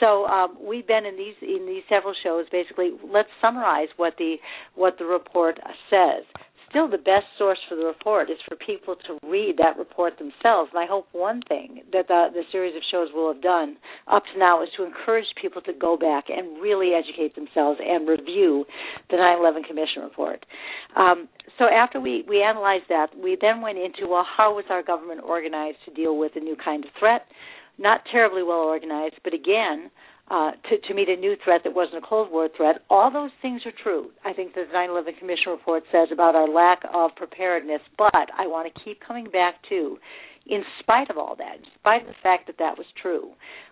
[0.00, 2.46] So um, we've been in these in these several shows.
[2.50, 4.36] Basically, let's summarize what the
[4.74, 5.58] what the report
[5.90, 6.24] says
[6.68, 10.70] still the best source for the report is for people to read that report themselves.
[10.72, 14.22] And I hope one thing that the, the series of shows will have done up
[14.32, 18.64] to now is to encourage people to go back and really educate themselves and review
[19.10, 20.44] the 9/11 Commission report.
[20.96, 24.82] Um, so after we we analyzed that, we then went into well, how was our
[24.82, 27.26] government organized to deal with a new kind of threat?
[27.78, 29.90] Not terribly well organized, but again
[30.30, 32.82] uh, to, to meet a new threat that wasn't a Cold War threat.
[32.90, 34.10] All those things are true.
[34.24, 37.80] I think the 9/11 Commission report says about our lack of preparedness.
[37.96, 39.98] But I want to keep coming back to,
[40.46, 43.30] in spite of all that, in spite of the fact that that was true,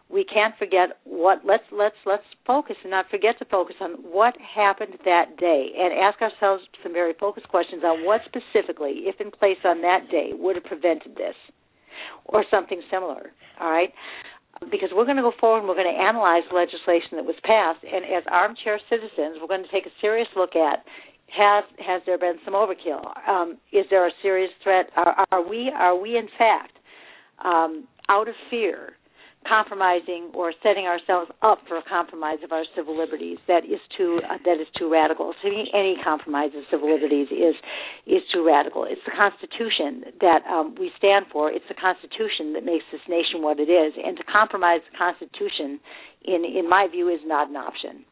[0.08, 1.44] we can't forget what.
[1.44, 5.92] Let's let's let's focus and not forget to focus on what happened that day, and
[5.92, 10.30] ask ourselves some very focused questions on what specifically, if in place on that day,
[10.32, 11.36] would have prevented this,
[12.24, 13.32] or something similar.
[13.60, 13.92] All right
[14.70, 17.84] because we're going to go forward and we're going to analyze legislation that was passed,
[17.84, 20.84] and as armchair citizens, we're going to take a serious look at
[21.28, 23.02] has has there been some overkill?
[23.28, 24.90] Um, is there a serious threat?
[24.96, 26.78] Are, are we are we in fact
[27.44, 28.92] um, out of fear
[29.48, 34.20] compromising or setting ourselves up for a compromise of our civil liberties that is too
[34.24, 35.32] uh, that is too radical.
[35.44, 37.54] Me, any compromise of civil liberties is
[38.06, 38.84] is too radical.
[38.84, 41.50] It's the Constitution that um, we stand for.
[41.50, 45.80] It's the Constitution that makes this nation what it is, and to compromise the Constitution,
[46.24, 48.04] in in my view, is not an option.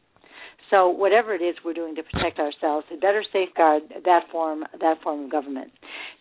[0.71, 5.01] So whatever it is we're doing to protect ourselves, we better safeguard that form that
[5.03, 5.71] form of government.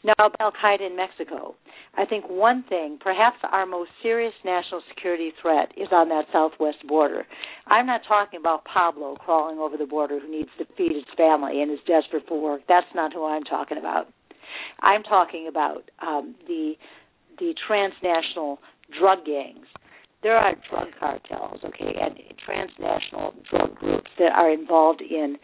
[0.03, 1.55] Now, Al Qaeda in Mexico.
[1.97, 6.79] I think one thing, perhaps our most serious national security threat, is on that southwest
[6.89, 7.25] border.
[7.69, 11.63] I'm not talking about Pablo crawling over the border who needs to feed his family
[11.63, 12.63] and is desperate for work.
[12.69, 14.09] That's not who I'm talking about.
[14.81, 16.75] I'm talking about um, the
[17.39, 18.59] the transnational
[18.99, 19.67] drug gangs
[20.25, 25.37] there are drug cartels, okay, and transnational drug groups that are involved in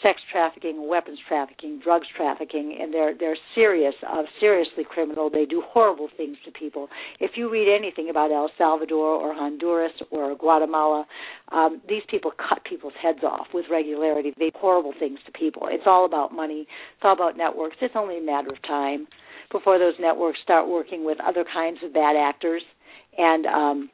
[0.00, 5.28] sex trafficking, weapons trafficking, drugs trafficking, and they're they're serious, uh, seriously criminal.
[5.28, 6.88] They do horrible things to people.
[7.18, 11.04] If you read anything about El Salvador or Honduras or Guatemala,
[11.50, 14.32] um, these people cut people's heads off with regularity.
[14.38, 15.62] They do horrible things to people.
[15.68, 16.60] It's all about money.
[16.60, 17.76] It's all about networks.
[17.80, 19.08] It's only a matter of time
[19.50, 22.62] before those networks start working with other kinds of bad actors
[23.16, 23.90] and um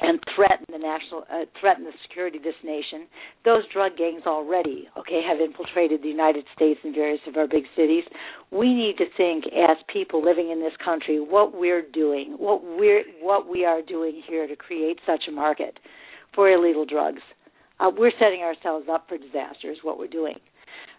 [0.00, 3.06] and threaten the national uh, threaten the security of this nation.
[3.44, 7.64] Those drug gangs already, okay, have infiltrated the United States and various of our big
[7.76, 8.04] cities.
[8.50, 13.04] We need to think as people living in this country what we're doing, what we're
[13.20, 15.78] what we are doing here to create such a market
[16.34, 17.22] for illegal drugs.
[17.80, 20.34] Uh, we're setting ourselves up for disaster is what we're doing.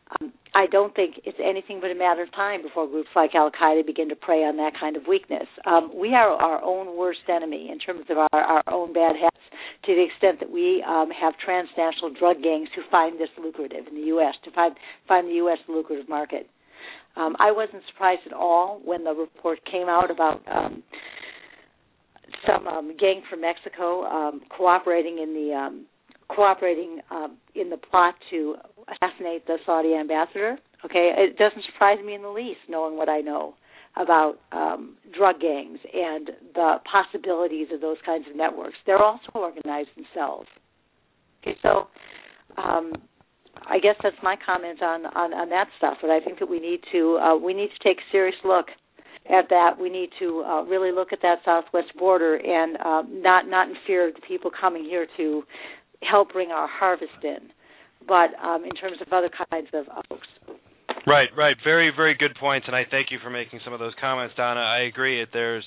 [0.10, 3.51] Um, I don't think it's anything but a matter of time before groups like Al
[3.51, 5.47] Qaeda begin to prey on that kind of weakness.
[5.66, 9.45] Um, we are our own worst enemy in terms of our, our own bad habits,
[9.86, 13.95] to the extent that we um, have transnational drug gangs who find this lucrative in
[13.95, 14.34] the U.S.
[14.45, 14.76] to find
[15.07, 15.60] find the U.S.
[15.68, 16.49] lucrative market.
[17.16, 20.84] Um, I wasn't surprised at all when the report came out about um,
[22.47, 25.86] some um, gang from Mexico um, cooperating in the um,
[26.30, 28.55] cooperating um, in the plot to
[28.88, 30.57] assassinate the Saudi ambassador.
[30.86, 33.55] Okay, it doesn't surprise me in the least, knowing what I know
[33.97, 38.75] about um, drug gangs and the possibilities of those kinds of networks.
[38.86, 40.47] They're also organized themselves.
[41.41, 41.88] Okay, so
[42.57, 42.93] um,
[43.67, 45.97] I guess that's my comment on, on on that stuff.
[46.01, 48.67] But I think that we need to uh, we need to take a serious look
[49.30, 49.71] at that.
[49.80, 53.75] We need to uh, really look at that southwest border and uh, not not in
[53.86, 55.43] fear of the people coming here to
[56.02, 57.50] help bring our harvest in,
[58.08, 60.28] but um, in terms of other kinds of oaks.
[61.06, 61.56] Right, right.
[61.64, 64.60] Very, very good points, and I thank you for making some of those comments, Donna.
[64.60, 65.22] I agree.
[65.22, 65.66] That there's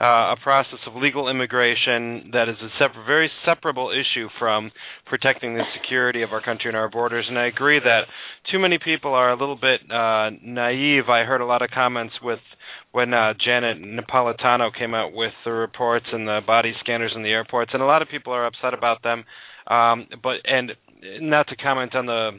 [0.00, 4.72] uh, a process of legal immigration that is a very separable issue from
[5.06, 7.26] protecting the security of our country and our borders.
[7.28, 8.02] And I agree that
[8.50, 11.08] too many people are a little bit uh, naive.
[11.08, 12.40] I heard a lot of comments with
[12.92, 17.30] when uh, Janet Napolitano came out with the reports and the body scanners in the
[17.30, 19.24] airports, and a lot of people are upset about them.
[19.66, 20.72] Um, but and
[21.20, 22.30] not to comment on the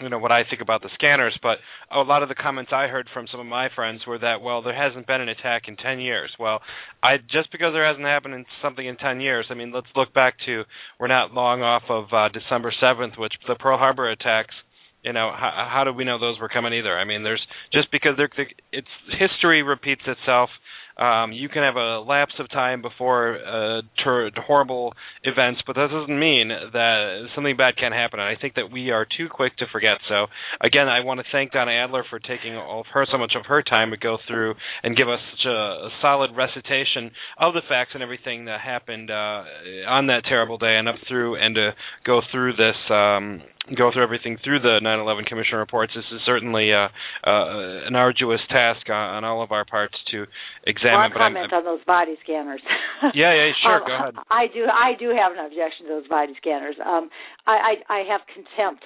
[0.00, 1.58] you know what I think about the scanners, but
[1.92, 4.62] a lot of the comments I heard from some of my friends were that well
[4.62, 6.30] there hasn't been an attack in 10 years.
[6.38, 6.60] Well,
[7.02, 10.14] I just because there hasn't happened in something in 10 years, I mean let's look
[10.14, 10.62] back to
[10.98, 14.54] we're not long off of uh, December 7th, which the Pearl Harbor attacks.
[15.02, 16.96] You know how, how do we know those were coming either?
[16.96, 17.40] I mean, there's
[17.72, 18.28] just because they're,
[18.70, 20.50] it's history repeats itself
[20.96, 24.92] um, you can have a lapse of time before uh, ter- horrible
[25.24, 28.20] events, but that doesn't mean that something bad can't happen.
[28.20, 29.98] And I think that we are too quick to forget.
[30.08, 30.26] So
[30.60, 33.46] again, I want to thank Donna Adler for taking all of her so much of
[33.46, 37.62] her time to go through and give us such a, a solid recitation of the
[37.68, 39.44] facts and everything that happened uh,
[39.88, 41.70] on that terrible day and up through and to
[42.04, 42.76] go through this.
[42.90, 43.42] Um,
[43.76, 45.92] go through everything through the 9/11 Commission reports.
[45.94, 46.88] This is certainly uh,
[47.26, 50.26] uh, an arduous task on, on, all of our parts to
[50.66, 51.10] examine.
[51.12, 52.60] Well, comment on those body scanners.
[53.14, 53.82] yeah, yeah, sure.
[53.82, 54.14] um, go ahead.
[54.30, 56.76] I do, I do have an objection to those body scanners.
[56.84, 57.10] Um,
[57.46, 58.84] I, I, I have contempt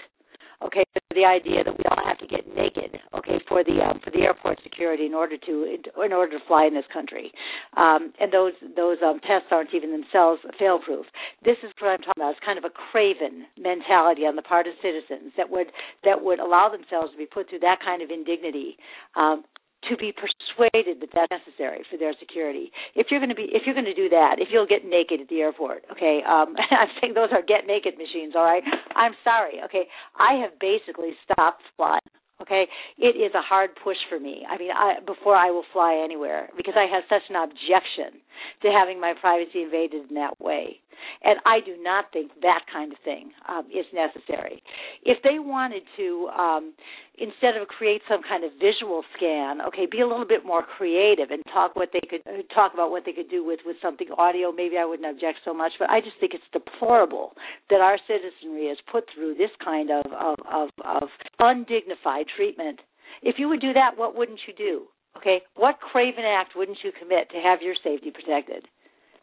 [0.63, 0.85] okay
[1.15, 4.23] the idea that we all have to get naked okay for the um, for the
[4.27, 7.31] airport security in order to in order to fly in this country.
[7.77, 11.07] Um, and those those um, tests aren't even themselves fail proof
[11.45, 12.31] this is what i'm talking about.
[12.33, 15.69] It's kind of a craven mentality on the part of citizens that would
[16.03, 18.77] that would allow themselves to be put through that kind of indignity
[19.17, 19.45] um,
[19.91, 22.70] to be persuaded that that's necessary for their security.
[22.95, 25.20] If you're going to be, if you're going to do that, if you'll get naked
[25.20, 28.35] at the airport, okay, um, I'm saying those are get naked machines.
[28.37, 28.62] All right,
[28.97, 29.61] I'm sorry.
[29.66, 32.05] Okay, I have basically stopped flying.
[32.43, 32.66] Okay,
[32.99, 34.43] it is a hard push for me.
[34.51, 38.20] I mean, I, before I will fly anywhere because I have such an objection
[38.62, 40.80] to having my privacy invaded in that way.
[41.22, 44.62] And I do not think that kind of thing um, is necessary.
[45.05, 46.74] If they wanted to, um,
[47.19, 51.31] instead of create some kind of visual scan, okay, be a little bit more creative
[51.31, 54.09] and talk what they could uh, talk about what they could do with with something
[54.19, 54.51] audio.
[54.53, 57.33] Maybe I wouldn't object so much, but I just think it's deplorable
[57.71, 61.09] that our citizenry is put through this kind of of, of, of
[61.39, 62.81] undignified treatment.
[63.23, 64.87] If you would do that, what wouldn't you do?
[65.17, 68.67] Okay, what craven act wouldn't you commit to have your safety protected?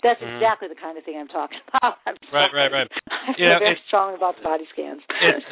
[0.03, 0.41] That's mm-hmm.
[0.41, 2.01] exactly the kind of thing I'm talking about.
[2.05, 2.89] I'm right, right, right.
[3.37, 5.01] You know, very strong about the body scans.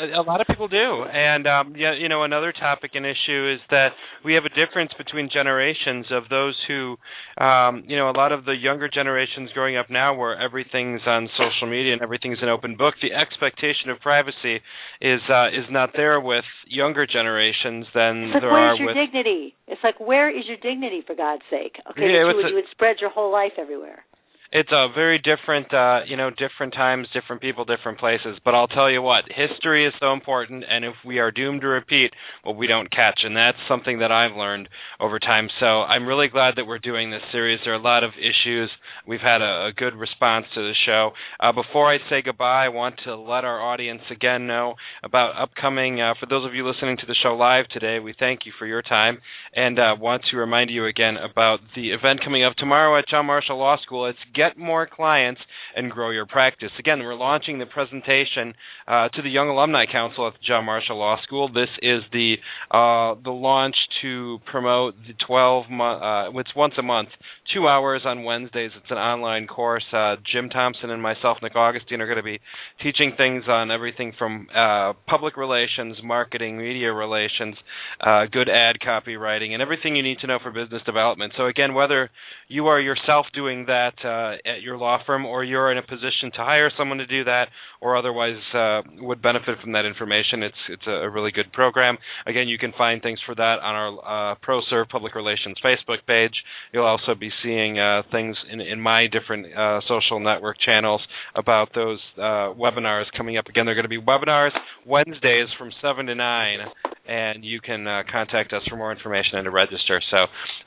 [0.02, 3.62] a lot of people do, and um, yeah, you know, another topic and issue is
[3.70, 3.90] that
[4.26, 6.98] we have a difference between generations of those who,
[7.38, 11.30] um, you know, a lot of the younger generations growing up now, where everything's on
[11.38, 12.96] social media and everything's an open book.
[13.02, 14.62] The expectation of privacy
[15.00, 18.82] is uh, is not there with younger generations than like, there are with.
[18.82, 19.56] Where's your dignity?
[19.68, 21.78] It's like, where is your dignity, for God's sake?
[21.92, 24.04] Okay, yeah, you, would, a, you would spread your whole life everywhere
[24.52, 28.38] it's a very different uh you know different times different people different places.
[28.44, 31.68] But i'll tell you what history is so important and if we are doomed to
[31.68, 32.12] repeat
[32.44, 33.22] what we don't catch.
[33.24, 34.70] And that's something that i've learned
[35.00, 35.50] over time.
[35.60, 37.60] So i'm really glad that we're doing this series.
[37.64, 38.72] There are a lot of issues.
[39.08, 41.12] We've had a, a good response to the show.
[41.40, 44.74] Uh, before i say goodbye i want to let our audience again know
[45.04, 48.42] about upcoming uh, for those of you listening to the show live today we thank
[48.46, 49.20] you for your time.
[49.54, 53.28] And uh, want to remind you again about the event coming up tomorrow at john
[53.28, 54.08] marshall law school.
[54.08, 55.42] It's get more clients
[55.76, 56.70] and grow your practice.
[56.80, 58.54] Again, we're launching the presentation
[58.88, 61.50] uh, to the Young Alumni Council at the John Marshall Law School.
[61.50, 62.36] This is the
[62.72, 66.02] uh, the launch to promote the 12 month.
[66.02, 67.10] Uh, it's once a month,
[67.54, 68.72] two hours on Wednesdays.
[68.76, 69.86] It's an online course.
[69.92, 72.40] Uh, Jim Thompson and myself, Nick Augustine, are going to be
[72.82, 77.56] teaching things on everything from uh, public relations, marketing, media relations,
[78.02, 81.34] uh, good ad copywriting, and everything you need to know for business development.
[81.38, 82.10] So again, whether
[82.48, 86.32] you are yourself doing that uh, at your law firm, or you're in a position
[86.36, 87.46] to hire someone to do that,
[87.82, 91.98] or otherwise uh, would benefit from that information, it's it's a really good program.
[92.26, 96.34] Again, you can find things for that on our uh, ProServe Public Relations Facebook page.
[96.74, 101.02] You'll also be seeing uh, things in, in my different uh, social network channels
[101.36, 103.48] about those uh, webinars coming up.
[103.48, 104.52] Again, they're going to be webinars
[104.86, 106.60] Wednesdays from 7 to 9,
[107.08, 110.02] and you can uh, contact us for more information and to register.
[110.12, 110.18] So,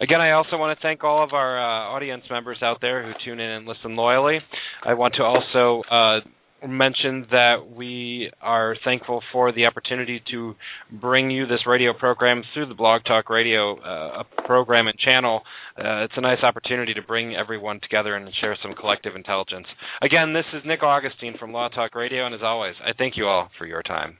[0.00, 3.12] again, I also want to thank all of our uh, audience members out there who
[3.24, 4.38] tune in and listen loyally.
[4.84, 6.20] I want to also uh,
[6.66, 10.54] mentioned that we are thankful for the opportunity to
[10.90, 15.42] bring you this radio program through the Blog Talk Radio uh, program and channel.
[15.76, 19.66] Uh, it's a nice opportunity to bring everyone together and share some collective intelligence.
[20.02, 23.26] Again, this is Nick Augustine from Law Talk Radio, and as always, I thank you
[23.26, 24.18] all for your time.